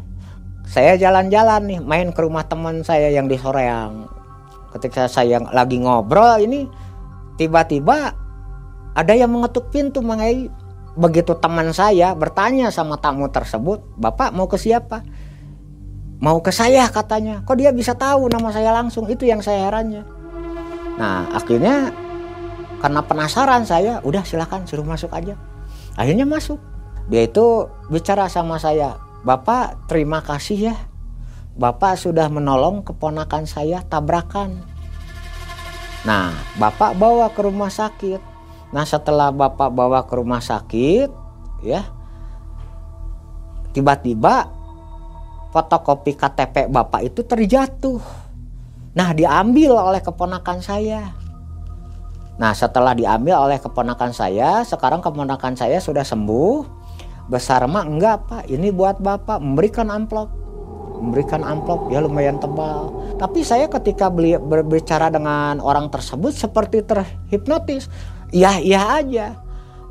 [0.64, 4.08] saya jalan-jalan nih main ke rumah teman saya yang di Soreang
[4.74, 6.66] ketika saya lagi ngobrol ini
[7.38, 8.14] tiba-tiba
[8.94, 10.50] ada yang mengetuk pintu mengenai
[10.94, 15.02] begitu teman saya bertanya sama tamu tersebut bapak mau ke siapa?
[16.22, 17.42] Mau ke saya katanya.
[17.42, 19.10] Kok dia bisa tahu nama saya langsung?
[19.10, 20.06] Itu yang saya herannya.
[20.94, 21.90] Nah akhirnya
[22.78, 25.34] karena penasaran saya udah silahkan suruh masuk aja.
[25.98, 26.62] Akhirnya masuk.
[27.10, 30.76] Dia itu bicara sama saya bapak terima kasih ya
[31.54, 34.58] Bapak sudah menolong keponakan saya tabrakan.
[36.02, 38.18] Nah, Bapak bawa ke rumah sakit.
[38.74, 41.08] Nah, setelah Bapak bawa ke rumah sakit,
[41.62, 41.86] ya,
[43.70, 44.50] tiba-tiba
[45.54, 48.02] fotokopi KTP Bapak itu terjatuh.
[48.98, 51.14] Nah, diambil oleh keponakan saya.
[52.34, 56.82] Nah, setelah diambil oleh keponakan saya, sekarang keponakan saya sudah sembuh.
[57.30, 58.44] Besar mah enggak, Pak.
[58.50, 60.43] Ini buat Bapak memberikan amplop
[61.04, 62.88] memberikan amplop ya lumayan tebal.
[63.20, 67.92] Tapi saya ketika beli, berbicara dengan orang tersebut seperti terhipnotis.
[68.32, 69.26] Iya iya aja.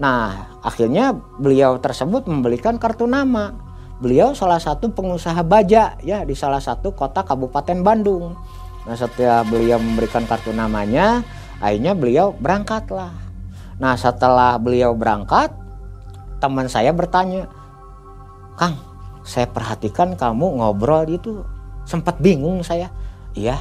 [0.01, 3.53] Nah akhirnya beliau tersebut membelikan kartu nama.
[4.01, 8.33] Beliau salah satu pengusaha baja ya di salah satu kota Kabupaten Bandung.
[8.83, 11.23] Nah setelah beliau memberikan kartu namanya,
[11.63, 13.15] akhirnya beliau berangkatlah.
[13.79, 15.55] Nah setelah beliau berangkat,
[16.43, 17.47] teman saya bertanya,
[18.59, 18.75] Kang,
[19.23, 21.43] saya perhatikan kamu ngobrol itu
[21.87, 22.91] sempat bingung saya.
[23.33, 23.57] Iya,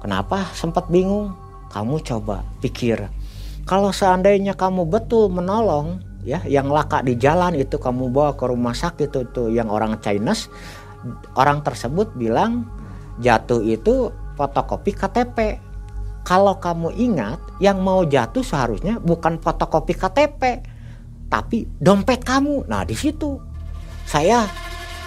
[0.00, 1.36] kenapa sempat bingung?
[1.70, 3.06] Kamu coba pikir.
[3.68, 8.72] Kalau seandainya kamu betul menolong, ya, yang laka di jalan itu kamu bawa ke rumah
[8.72, 10.48] sakit itu, itu yang orang Chinese,
[11.36, 12.64] orang tersebut bilang
[13.20, 15.38] jatuh itu fotokopi KTP.
[16.26, 20.42] Kalau kamu ingat, yang mau jatuh seharusnya bukan fotokopi KTP,
[21.30, 22.66] tapi dompet kamu.
[22.66, 23.38] Nah, di situ
[24.06, 24.46] saya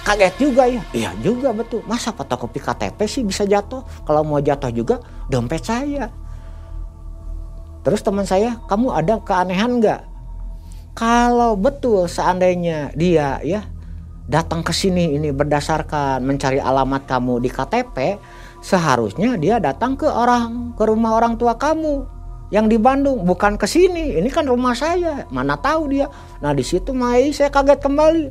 [0.10, 0.82] kaget juga ya.
[0.90, 1.10] Iya.
[1.22, 1.86] Juga betul.
[1.86, 3.86] Masa fotokopi KTP sih bisa jatuh?
[4.10, 4.98] Kalau mau jatuh juga
[5.30, 6.10] dompet saya.
[7.86, 10.02] Terus teman saya kamu ada keanehan nggak?
[10.98, 13.64] Kalau betul seandainya dia ya
[14.28, 18.20] datang ke sini ini berdasarkan mencari alamat kamu di KTP
[18.60, 22.04] seharusnya dia datang ke orang ke rumah orang tua kamu
[22.52, 24.20] yang di Bandung bukan ke sini.
[24.20, 26.12] Ini kan rumah saya mana tahu dia.
[26.44, 28.26] Nah di situ Mai saya kaget kembali.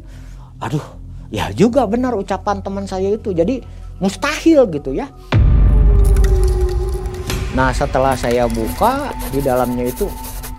[0.60, 0.97] Aduh
[1.28, 3.36] Ya juga benar ucapan teman saya itu.
[3.36, 3.60] Jadi
[4.00, 5.12] mustahil gitu ya.
[7.52, 10.08] Nah setelah saya buka di dalamnya itu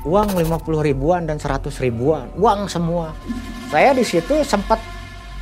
[0.05, 2.29] uang 50 ribuan dan 100 ribuan.
[2.37, 3.17] Uang semua.
[3.73, 4.77] Saya di situ sempat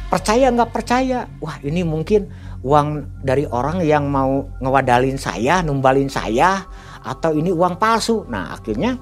[0.08, 1.28] percaya nggak percaya.
[1.44, 2.32] Wah ini mungkin
[2.64, 6.64] uang dari orang yang mau ngewadalin saya, numbalin saya.
[7.04, 8.24] Atau ini uang palsu.
[8.32, 8.96] Nah akhirnya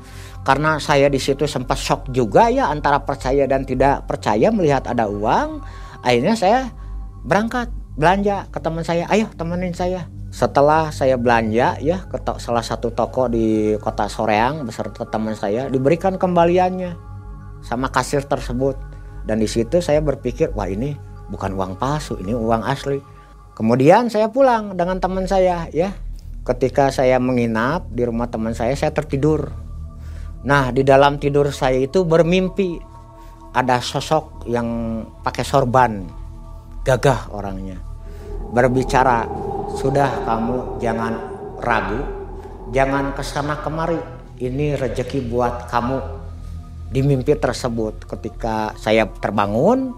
[0.46, 5.10] karena saya di situ sempat shock juga ya antara percaya dan tidak percaya melihat ada
[5.10, 5.62] uang
[6.06, 6.70] akhirnya saya
[7.26, 9.10] berangkat belanja ke teman saya.
[9.10, 10.06] Ayo temenin saya.
[10.30, 16.20] Setelah saya belanja ya ke salah satu toko di kota Soreang beserta teman saya diberikan
[16.20, 16.94] kembaliannya
[17.66, 18.78] sama kasir tersebut.
[19.26, 20.94] Dan di situ saya berpikir wah ini
[21.34, 23.02] bukan uang palsu ini uang asli.
[23.56, 25.96] Kemudian saya pulang dengan teman saya ya.
[26.46, 29.50] Ketika saya menginap di rumah teman saya saya tertidur.
[30.46, 32.78] Nah di dalam tidur saya itu bermimpi
[33.56, 34.68] ada sosok yang
[35.24, 36.04] pakai sorban
[36.84, 37.80] gagah orangnya.
[38.52, 39.24] Berbicara
[39.80, 41.14] sudah kamu jangan
[41.64, 42.04] ragu
[42.76, 43.98] jangan ke sana kemari.
[44.36, 46.28] Ini rejeki buat kamu.
[46.92, 49.96] Di mimpi tersebut ketika saya terbangun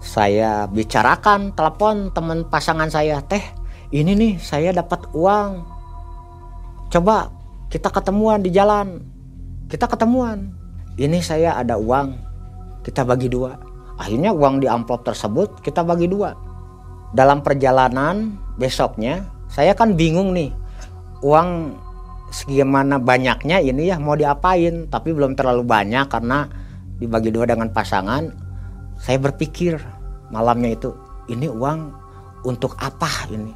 [0.00, 3.42] saya bicarakan telepon teman pasangan saya teh
[3.92, 5.64] ini nih saya dapat uang.
[6.88, 7.28] Coba
[7.68, 9.04] kita ketemuan di jalan.
[9.68, 10.56] Kita ketemuan
[10.98, 12.18] ini saya ada uang
[12.82, 13.54] kita bagi dua.
[13.98, 16.34] Akhirnya uang di amplop tersebut kita bagi dua.
[17.14, 20.52] Dalam perjalanan besoknya saya kan bingung nih
[21.24, 21.78] uang
[22.28, 26.50] segimana banyaknya ini ya mau diapain tapi belum terlalu banyak karena
[26.98, 28.34] dibagi dua dengan pasangan.
[28.98, 29.78] Saya berpikir
[30.34, 30.90] malamnya itu
[31.30, 31.94] ini uang
[32.42, 33.54] untuk apa ini?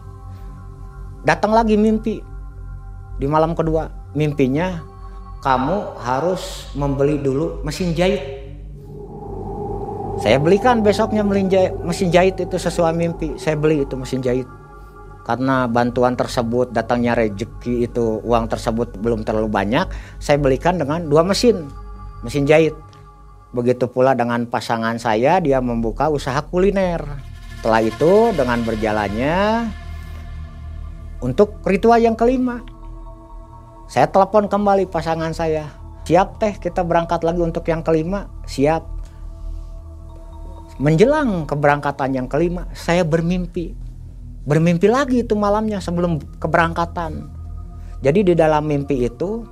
[1.27, 2.23] Datang lagi mimpi.
[3.19, 4.92] Di malam kedua mimpinya
[5.43, 8.23] kamu harus membeli dulu mesin jahit.
[10.23, 11.27] Saya belikan besoknya
[11.83, 13.35] mesin jahit itu sesuai mimpi.
[13.35, 14.47] Saya beli itu mesin jahit.
[15.27, 19.87] Karena bantuan tersebut datangnya rezeki itu uang tersebut belum terlalu banyak
[20.23, 21.67] saya belikan dengan dua mesin.
[22.23, 22.79] Mesin jahit.
[23.51, 27.03] Begitu pula dengan pasangan saya dia membuka usaha kuliner.
[27.59, 29.67] Setelah itu dengan berjalannya
[31.23, 32.63] untuk ritual yang kelima
[33.93, 35.69] saya telepon kembali pasangan saya
[36.09, 38.89] siap teh kita berangkat lagi untuk yang kelima siap
[40.81, 43.77] menjelang keberangkatan yang kelima saya bermimpi
[44.43, 47.31] bermimpi lagi itu malamnya sebelum keberangkatan.
[48.03, 49.47] Jadi di dalam mimpi itu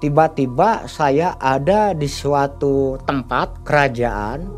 [0.00, 4.48] tiba-tiba saya ada di suatu tempat kerajaan.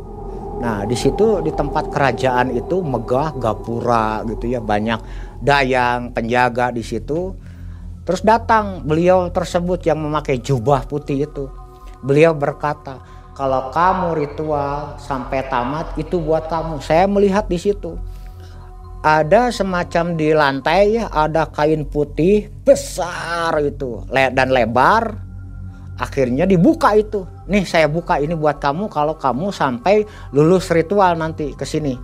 [0.62, 5.02] Nah, di situ di tempat kerajaan itu megah gapura gitu ya, banyak
[5.42, 7.34] dayang, penjaga di situ.
[8.02, 11.46] Terus datang beliau tersebut yang memakai jubah putih itu.
[12.02, 12.98] Beliau berkata,
[13.38, 17.94] "Kalau kamu ritual sampai tamat itu buat kamu." Saya melihat di situ.
[19.02, 25.18] Ada semacam di lantai ya ada kain putih besar itu dan lebar.
[25.98, 27.26] Akhirnya dibuka itu.
[27.46, 31.98] Nih saya buka ini buat kamu kalau kamu sampai lulus ritual nanti ke sini.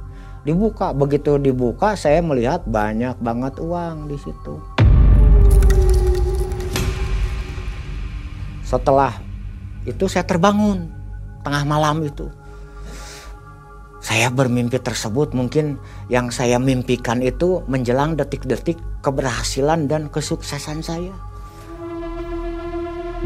[0.46, 0.94] Dibuka.
[0.94, 4.77] Begitu dibuka saya melihat banyak banget uang di situ
[8.68, 9.16] setelah
[9.88, 10.92] itu saya terbangun
[11.40, 12.28] tengah malam itu
[13.98, 21.12] saya bermimpi tersebut mungkin yang saya mimpikan itu menjelang detik-detik keberhasilan dan kesuksesan saya.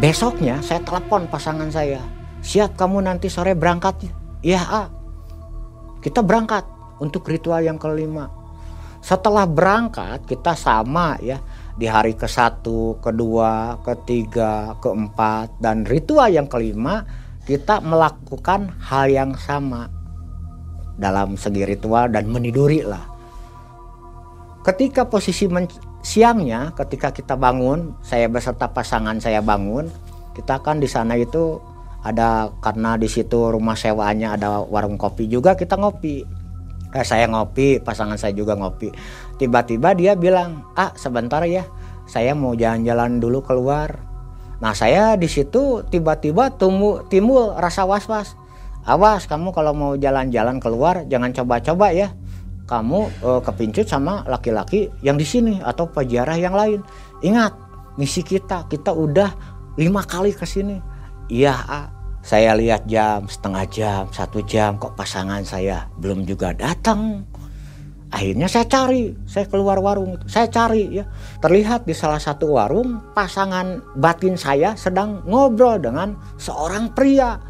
[0.01, 2.01] Besoknya saya telepon pasangan saya.
[2.43, 4.11] Siap kamu nanti sore berangkat?
[4.43, 4.85] Iya A.
[6.03, 6.67] Kita berangkat
[6.99, 8.27] untuk ritual yang kelima.
[9.05, 11.39] Setelah berangkat kita sama ya
[11.77, 17.05] di hari ke satu, kedua, ketiga, keempat dan ritual yang kelima
[17.43, 19.91] kita melakukan hal yang sama
[21.01, 23.03] dalam segi ritual dan meniduri lah.
[24.63, 25.51] Ketika posisi
[26.07, 29.91] siangnya, ketika kita bangun, saya beserta pasangan saya bangun,
[30.39, 31.59] kita kan di sana itu
[32.03, 36.42] ada karena di situ rumah sewaannya ada warung kopi juga kita ngopi.
[36.93, 38.93] Eh, saya ngopi, pasangan saya juga ngopi.
[39.41, 41.65] Tiba-tiba dia bilang, ah sebentar ya,
[42.05, 43.97] saya mau jalan-jalan dulu keluar.
[44.63, 46.53] Nah saya di situ tiba-tiba
[47.09, 48.39] timbul rasa was-was.
[48.85, 52.15] Awas kamu kalau mau jalan-jalan keluar jangan coba-coba ya.
[52.69, 56.85] Kamu uh, kepincut sama laki-laki yang di sini atau pejarah yang lain.
[57.27, 57.59] Ingat
[57.99, 59.35] misi kita kita udah
[59.81, 60.79] lima kali ke sini.
[61.27, 61.57] Iya
[62.23, 67.27] saya lihat jam setengah jam satu jam kok pasangan saya belum juga datang.
[68.15, 70.31] Akhirnya saya cari saya keluar warung itu.
[70.31, 71.05] Saya cari ya.
[71.43, 77.43] Terlihat di salah satu warung pasangan batin saya sedang ngobrol dengan seorang pria.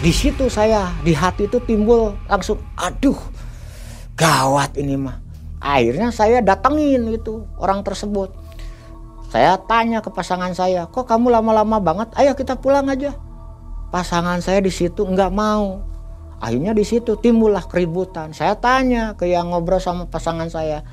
[0.00, 3.18] Di situ saya di hati itu timbul langsung aduh
[4.16, 5.20] gawat ini mah.
[5.60, 8.41] Akhirnya saya datengin itu orang tersebut
[9.32, 13.16] saya tanya ke pasangan saya kok kamu lama-lama banget ayo kita pulang aja
[13.88, 15.80] pasangan saya di situ nggak mau
[16.36, 20.84] akhirnya di situ timbullah keributan saya tanya ke yang ngobrol sama pasangan saya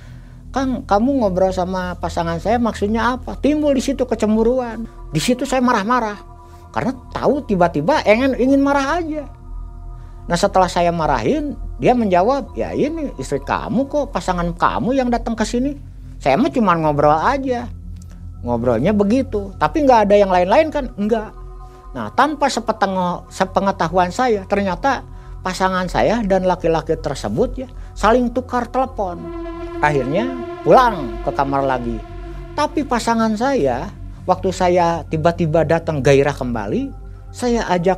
[0.50, 3.38] Kang, kamu ngobrol sama pasangan saya maksudnya apa?
[3.38, 4.90] Timbul di situ kecemburuan.
[5.14, 6.18] Di situ saya marah-marah
[6.74, 9.30] karena tahu tiba-tiba ingin ingin marah aja.
[10.26, 15.38] Nah setelah saya marahin, dia menjawab, ya ini istri kamu kok, pasangan kamu yang datang
[15.38, 15.74] ke sini.
[16.22, 17.66] Saya mah cuma ngobrol aja.
[18.40, 20.86] Ngobrolnya begitu, tapi nggak ada yang lain-lain kan?
[20.96, 21.36] Enggak.
[21.92, 22.48] Nah tanpa
[23.28, 25.04] sepengetahuan saya, ternyata
[25.44, 29.20] pasangan saya dan laki-laki tersebut ya saling tukar telepon.
[29.84, 30.28] Akhirnya
[30.64, 32.00] pulang ke kamar lagi.
[32.56, 33.88] Tapi pasangan saya
[34.30, 36.94] Waktu saya tiba-tiba datang gairah kembali,
[37.34, 37.98] saya ajak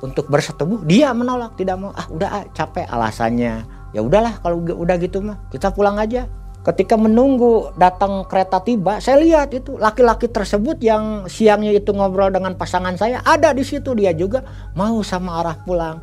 [0.00, 1.92] untuk bersetubuh, dia menolak, tidak mau.
[1.92, 3.60] Ah, udah ah, capek alasannya.
[3.92, 6.24] Ya udahlah kalau udah gitu mah, kita pulang aja.
[6.66, 12.58] Ketika menunggu datang kereta tiba, saya lihat itu laki-laki tersebut yang siangnya itu ngobrol dengan
[12.58, 14.42] pasangan saya ada di situ dia juga
[14.74, 16.02] mau sama arah pulang.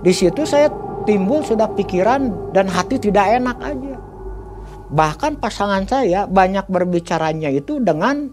[0.00, 0.72] Di situ saya
[1.04, 4.00] timbul sudah pikiran dan hati tidak enak aja.
[4.88, 8.32] Bahkan pasangan saya banyak berbicaranya itu dengan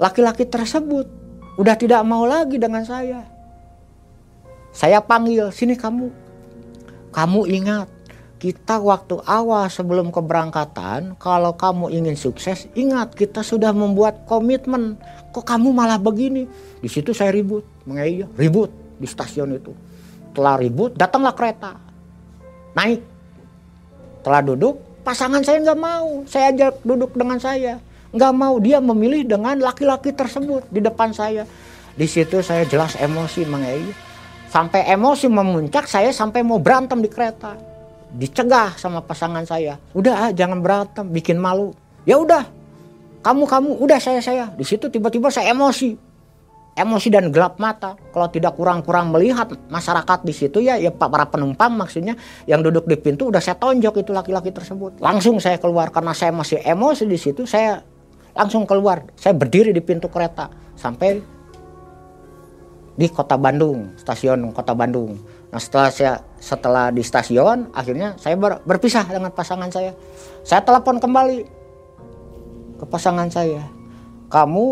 [0.00, 1.04] laki-laki tersebut.
[1.60, 3.28] Udah tidak mau lagi dengan saya.
[4.72, 6.08] Saya panggil, sini kamu.
[7.12, 7.92] Kamu ingat,
[8.42, 14.98] kita waktu awal sebelum keberangkatan, kalau kamu ingin sukses, ingat kita sudah membuat komitmen.
[15.30, 16.50] Kok kamu malah begini?
[16.82, 19.70] Di situ saya ribut, mengaya, ribut di stasiun itu.
[20.34, 21.78] Telah ribut, datanglah kereta,
[22.74, 23.06] naik.
[24.26, 24.74] Telah duduk,
[25.06, 26.26] pasangan saya nggak mau.
[26.26, 27.78] Saya ajak duduk dengan saya,
[28.10, 28.58] nggak mau.
[28.58, 31.46] Dia memilih dengan laki-laki tersebut di depan saya.
[31.94, 33.86] Di situ saya jelas emosi, mengaya
[34.50, 37.71] Sampai emosi memuncak, saya sampai mau berantem di kereta.
[38.12, 39.80] Dicegah sama pasangan saya.
[39.96, 41.72] Udah ah, jangan berantem, bikin malu.
[42.04, 42.44] Ya udah,
[43.22, 44.50] kamu kamu, udah saya saya.
[44.52, 45.94] Di situ tiba-tiba saya emosi,
[46.74, 47.94] emosi dan gelap mata.
[48.10, 52.18] Kalau tidak kurang-kurang melihat masyarakat di situ ya, ya para penumpang maksudnya
[52.50, 54.98] yang duduk di pintu udah saya tonjok itu laki-laki tersebut.
[54.98, 57.46] Langsung saya keluar karena saya masih emosi di situ.
[57.46, 57.80] Saya
[58.34, 59.06] langsung keluar.
[59.14, 61.22] Saya berdiri di pintu kereta sampai
[62.92, 65.16] di kota Bandung, stasiun kota Bandung.
[65.52, 69.92] Nah setelah saya setelah di stasiun, akhirnya saya ber, berpisah dengan pasangan saya.
[70.42, 71.44] Saya telepon kembali
[72.80, 73.60] ke pasangan saya.
[74.32, 74.66] Kamu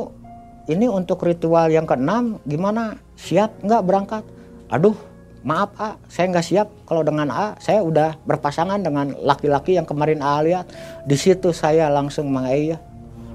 [0.72, 2.96] ini untuk ritual yang keenam gimana?
[3.20, 4.24] Siap nggak berangkat?
[4.72, 4.96] Aduh,
[5.44, 6.68] maaf A, saya nggak siap.
[6.88, 10.72] Kalau dengan A, saya udah berpasangan dengan laki-laki yang kemarin A lihat.
[11.04, 12.80] Di situ saya langsung mengaya,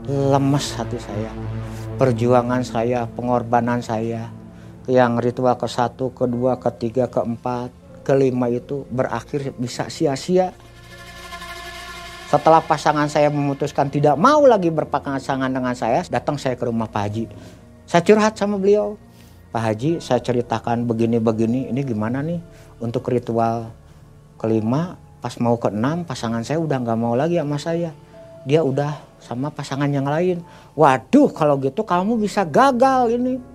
[0.09, 1.29] lemes hati saya.
[1.95, 4.33] Perjuangan saya, pengorbanan saya,
[4.85, 7.73] yang ritual ke satu, kedua, ketiga, keempat,
[8.05, 10.53] kelima itu berakhir bisa sia-sia.
[12.29, 17.01] Setelah pasangan saya memutuskan tidak mau lagi berpasangan dengan saya, datang saya ke rumah Pak
[17.01, 17.25] Haji.
[17.85, 18.97] Saya curhat sama beliau.
[19.53, 22.43] Pak Haji, saya ceritakan begini-begini, ini gimana nih
[22.83, 23.71] untuk ritual
[24.35, 27.95] kelima, pas mau ke enam, pasangan saya udah nggak mau lagi sama saya.
[28.43, 30.43] Dia udah sama pasangan yang lain.
[30.75, 33.54] Waduh, kalau gitu kamu bisa gagal ini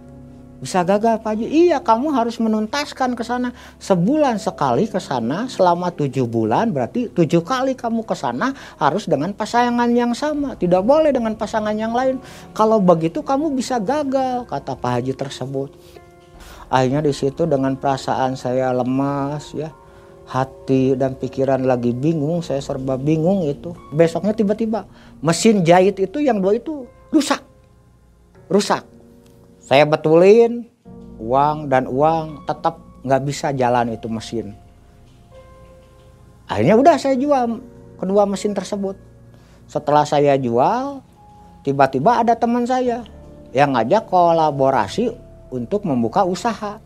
[0.61, 1.49] bisa gagal Pak Haji.
[1.49, 3.57] Iya kamu harus menuntaskan ke sana.
[3.81, 9.33] Sebulan sekali ke sana selama tujuh bulan berarti tujuh kali kamu ke sana harus dengan
[9.33, 10.55] pasangan yang sama.
[10.55, 12.21] Tidak boleh dengan pasangan yang lain.
[12.53, 15.73] Kalau begitu kamu bisa gagal kata Pak Haji tersebut.
[16.71, 19.73] Akhirnya di situ dengan perasaan saya lemas ya.
[20.31, 23.75] Hati dan pikiran lagi bingung, saya serba bingung itu.
[23.91, 24.87] Besoknya tiba-tiba
[25.19, 27.43] mesin jahit itu yang dua itu rusak.
[28.47, 29.00] Rusak
[29.71, 30.67] saya betulin
[31.23, 34.51] uang dan uang tetap nggak bisa jalan itu mesin.
[36.51, 37.63] Akhirnya udah saya jual
[37.95, 38.99] kedua mesin tersebut.
[39.71, 41.07] Setelah saya jual,
[41.63, 43.07] tiba-tiba ada teman saya
[43.55, 45.15] yang ngajak kolaborasi
[45.55, 46.83] untuk membuka usaha.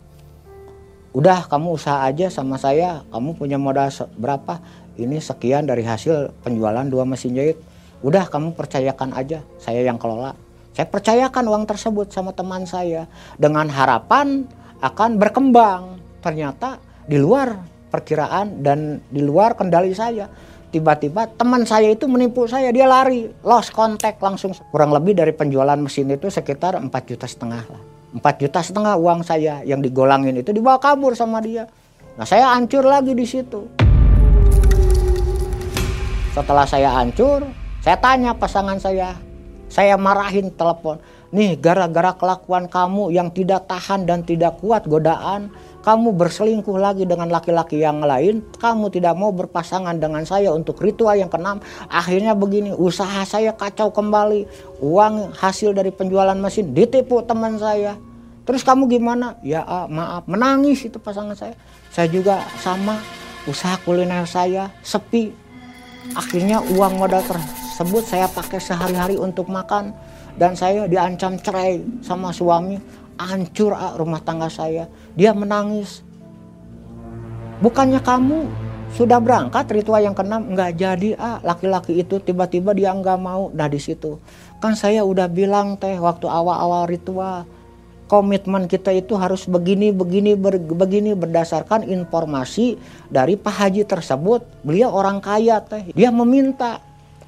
[1.17, 4.61] Udah kamu usaha aja sama saya, kamu punya modal berapa?
[4.93, 7.57] Ini sekian dari hasil penjualan dua mesin jahit.
[8.05, 10.44] Udah kamu percayakan aja, saya yang kelola.
[10.75, 13.07] Saya percayakan uang tersebut sama teman saya
[13.39, 14.43] dengan harapan
[14.83, 16.03] akan berkembang.
[16.19, 17.55] Ternyata di luar
[17.87, 20.27] perkiraan dan di luar kendali saya.
[20.75, 24.51] Tiba-tiba teman saya itu menipu saya, dia lari, lost contact langsung.
[24.67, 27.81] Kurang lebih dari penjualan mesin itu sekitar 4 juta setengah lah.
[28.11, 31.71] 4 juta setengah uang saya yang digolangin itu dibawa kabur sama dia.
[32.19, 33.63] Nah saya hancur lagi di situ.
[36.35, 37.47] Setelah saya hancur,
[37.79, 39.15] saya tanya pasangan saya,
[39.75, 41.03] saya marahin telepon.
[41.35, 45.51] Nih gara-gara kelakuan kamu yang tidak tahan dan tidak kuat godaan.
[45.83, 48.39] Kamu berselingkuh lagi dengan laki-laki yang lain.
[48.55, 51.59] Kamu tidak mau berpasangan dengan saya untuk ritual yang keenam.
[51.91, 54.47] Akhirnya begini, usaha saya kacau kembali.
[54.79, 57.99] Uang hasil dari penjualan mesin ditipu teman saya.
[58.47, 59.35] Terus kamu gimana?
[59.43, 61.59] Ya ah, maaf, menangis itu pasangan saya.
[61.91, 62.95] Saya juga sama,
[63.43, 65.35] usaha kuliner saya sepi.
[66.15, 69.91] Akhirnya uang modal ter tersebut saya pakai sehari-hari untuk makan.
[70.39, 72.79] Dan saya diancam cerai sama suami.
[73.19, 74.87] Hancur ah, rumah tangga saya.
[75.11, 75.99] Dia menangis.
[77.59, 78.47] Bukannya kamu
[78.95, 80.55] sudah berangkat ritual yang keenam?
[80.55, 81.43] Nggak jadi ah.
[81.43, 83.51] Laki-laki itu tiba-tiba dia nggak mau.
[83.51, 84.23] Nah di situ.
[84.63, 87.43] Kan saya udah bilang teh waktu awal-awal ritual
[88.07, 92.79] komitmen kita itu harus begini begini ber, begini berdasarkan informasi
[93.11, 94.47] dari Pak Haji tersebut.
[94.63, 95.91] Beliau orang kaya teh.
[95.91, 96.79] Dia meminta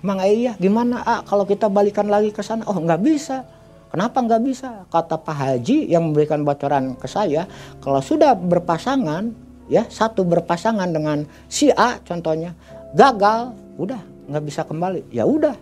[0.08, 2.64] Mang iya gimana ah kalau kita balikan lagi ke sana?
[2.64, 3.44] Oh nggak bisa.
[3.92, 4.88] Kenapa nggak bisa?
[4.88, 7.44] Kata Pak Haji yang memberikan bocoran ke saya,
[7.84, 9.32] kalau sudah berpasangan,
[9.68, 12.56] ya satu berpasangan dengan si A contohnya,
[12.96, 14.00] gagal, udah
[14.32, 15.12] nggak bisa kembali.
[15.12, 15.56] Ya udah,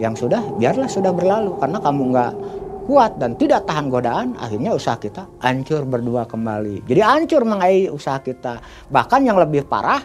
[0.00, 2.32] yang sudah biarlah sudah berlalu karena kamu nggak
[2.88, 6.84] kuat dan tidak tahan godaan, akhirnya usaha kita hancur berdua kembali.
[6.88, 8.60] Jadi hancur mengai usaha kita.
[8.88, 10.00] Bahkan yang lebih parah,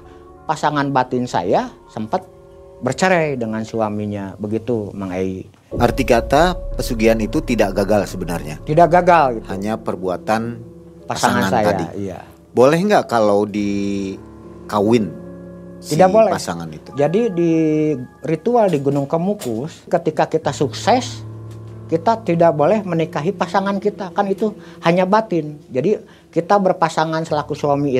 [0.47, 2.36] pasangan batin saya sempat
[2.77, 8.55] bercerai dengan suaminya begitu Mang Ei Arti kata pesugihan itu tidak gagal sebenarnya.
[8.63, 10.61] tidak gagal gitu Hanya perbuatan
[11.03, 11.85] pasangan, pasangan, saya tadi.
[12.07, 12.19] iya
[12.55, 15.11] Boleh nggak kalau dikawin
[15.77, 16.31] si Tidak boleh.
[16.33, 16.89] pasangan itu?
[16.95, 17.51] Jadi di
[18.25, 21.21] ritual di Gunung Kemukus, ketika kita sukses,
[21.85, 25.61] kita tidak boleh menikahi pasangan kita, kan itu hanya batin.
[25.69, 26.01] Jadi
[26.33, 27.93] kita berpasangan selaku suami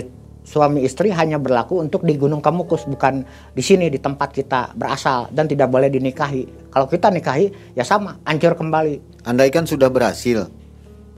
[0.48, 5.28] suami istri hanya berlaku untuk di Gunung Kemukus, bukan di sini di tempat kita berasal
[5.36, 6.72] dan tidak boleh dinikahi.
[6.72, 9.28] Kalau kita nikahi, ya sama, hancur kembali.
[9.28, 10.48] Andaikan sudah berhasil,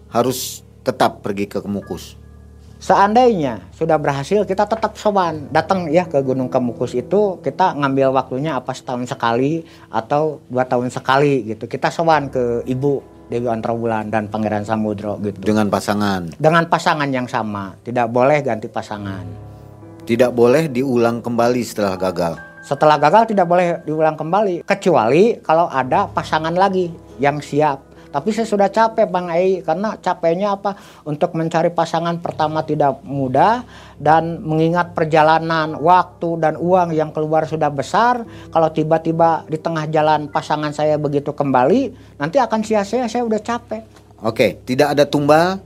[0.09, 2.17] harus tetap pergi ke Kemukus.
[2.79, 8.55] Seandainya sudah berhasil, kita tetap sowan datang ya ke Gunung Kemukus itu kita ngambil waktunya
[8.55, 11.67] apa setahun sekali atau dua tahun sekali gitu.
[11.67, 15.37] Kita sowan ke Ibu Dewi Antarbulan dan Pangeran Samudro gitu.
[15.37, 16.33] Dengan pasangan.
[16.35, 19.23] Dengan pasangan yang sama, tidak boleh ganti pasangan.
[20.09, 22.41] Tidak boleh diulang kembali setelah gagal.
[22.65, 26.89] Setelah gagal tidak boleh diulang kembali kecuali kalau ada pasangan lagi
[27.21, 27.88] yang siap.
[28.09, 30.73] Tapi saya sudah capek Bang Ei karena capeknya apa?
[31.05, 33.61] Untuk mencari pasangan pertama tidak mudah
[34.01, 38.25] dan mengingat perjalanan waktu dan uang yang keluar sudah besar.
[38.49, 43.05] Kalau tiba-tiba di tengah jalan pasangan saya begitu kembali, nanti akan sia-sia.
[43.05, 43.85] Saya udah capek.
[44.19, 45.61] Oke, tidak ada tumbal,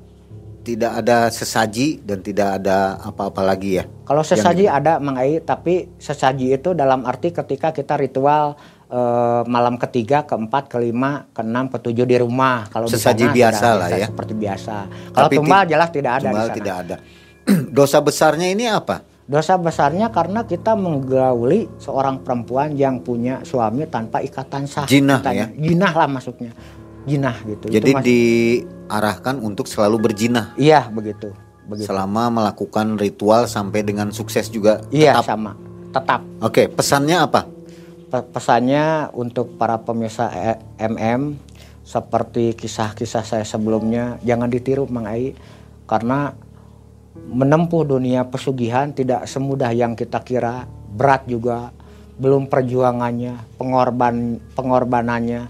[0.64, 3.84] tidak ada sesaji dan tidak ada apa-apa lagi ya.
[4.08, 8.56] Kalau sesaji ada Mang Ei, tapi sesaji itu dalam arti ketika kita ritual
[8.94, 12.70] eh, malam ketiga, keempat, kelima, keenam, ketujuh di rumah.
[12.70, 14.08] Kalau di Sesaji sana biasa tidak lah ya.
[14.08, 14.76] Seperti biasa.
[15.10, 16.58] Kalau Tapi tumbal jelas tidak ada Tumbal di sana.
[16.60, 16.96] tidak ada.
[17.76, 19.02] Dosa besarnya ini apa?
[19.24, 24.84] Dosa besarnya karena kita menggauli seorang perempuan yang punya suami tanpa ikatan sah.
[24.84, 25.48] Jinah Katanya.
[25.50, 25.64] ya?
[25.64, 26.52] Jinah lah masuknya.
[27.04, 27.68] Jinah gitu.
[27.68, 31.32] Itu Jadi mas- diarahkan untuk selalu berjinah Iya begitu.
[31.64, 31.88] Begitu.
[31.88, 34.84] selama melakukan ritual sampai dengan sukses juga.
[34.92, 35.26] Iya tetap.
[35.26, 35.52] sama.
[35.94, 36.20] Tetap.
[36.42, 37.48] Oke, pesannya apa?
[38.14, 40.30] Pe- pesannya untuk para pemirsa
[40.78, 41.34] MM
[41.82, 45.34] seperti kisah-kisah saya sebelumnya jangan ditiru Mang Ai
[45.90, 46.38] karena
[47.18, 51.74] menempuh dunia pesugihan tidak semudah yang kita kira berat juga
[52.22, 55.50] belum perjuangannya pengorban pengorbanannya.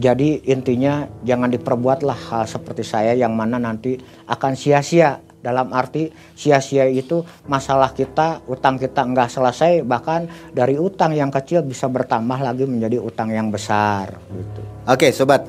[0.00, 6.90] Jadi intinya jangan diperbuatlah hal seperti saya yang mana nanti akan sia-sia dalam arti sia-sia
[6.90, 12.66] itu masalah kita utang kita nggak selesai bahkan dari utang yang kecil bisa bertambah lagi
[12.66, 14.60] menjadi utang yang besar gitu.
[14.88, 15.46] Oke, sobat.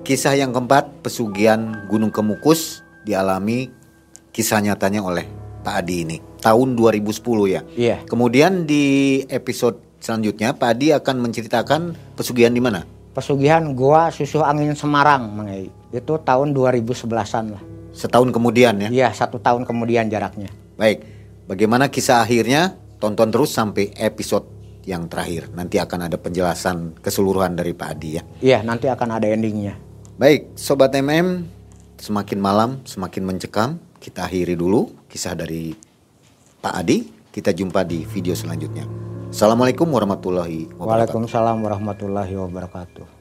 [0.00, 3.68] Kisah yang keempat, pesugihan Gunung Kemukus dialami
[4.32, 5.28] kisah nyatanya oleh
[5.60, 6.16] Pak Adi ini.
[6.40, 7.20] Tahun 2010
[7.52, 7.60] ya.
[7.76, 7.96] Iya.
[8.08, 11.80] Kemudian di episode selanjutnya Pak Adi akan menceritakan
[12.16, 12.88] pesugihan di mana?
[13.12, 15.68] Pesugihan gua susu angin Semarang Mengai.
[15.90, 17.62] itu tahun 2011an lah.
[17.90, 18.88] Setahun kemudian ya.
[18.88, 20.50] Iya satu tahun kemudian jaraknya.
[20.78, 21.04] Baik.
[21.50, 22.78] Bagaimana kisah akhirnya?
[23.00, 24.44] Tonton terus sampai episode
[24.84, 25.48] yang terakhir.
[25.56, 28.22] Nanti akan ada penjelasan keseluruhan dari Pak Adi ya.
[28.40, 29.76] Iya nanti akan ada endingnya.
[30.20, 31.48] Baik, sobat MM,
[31.96, 33.70] semakin malam semakin mencekam.
[34.00, 35.72] Kita akhiri dulu kisah dari
[36.60, 36.98] Pak Adi.
[37.30, 38.84] Kita jumpa di video selanjutnya.
[39.30, 40.90] Assalamualaikum warahmatullahi wabarakatuh.
[40.90, 43.19] Waalaikumsalam warahmatullahi wabarakatuh.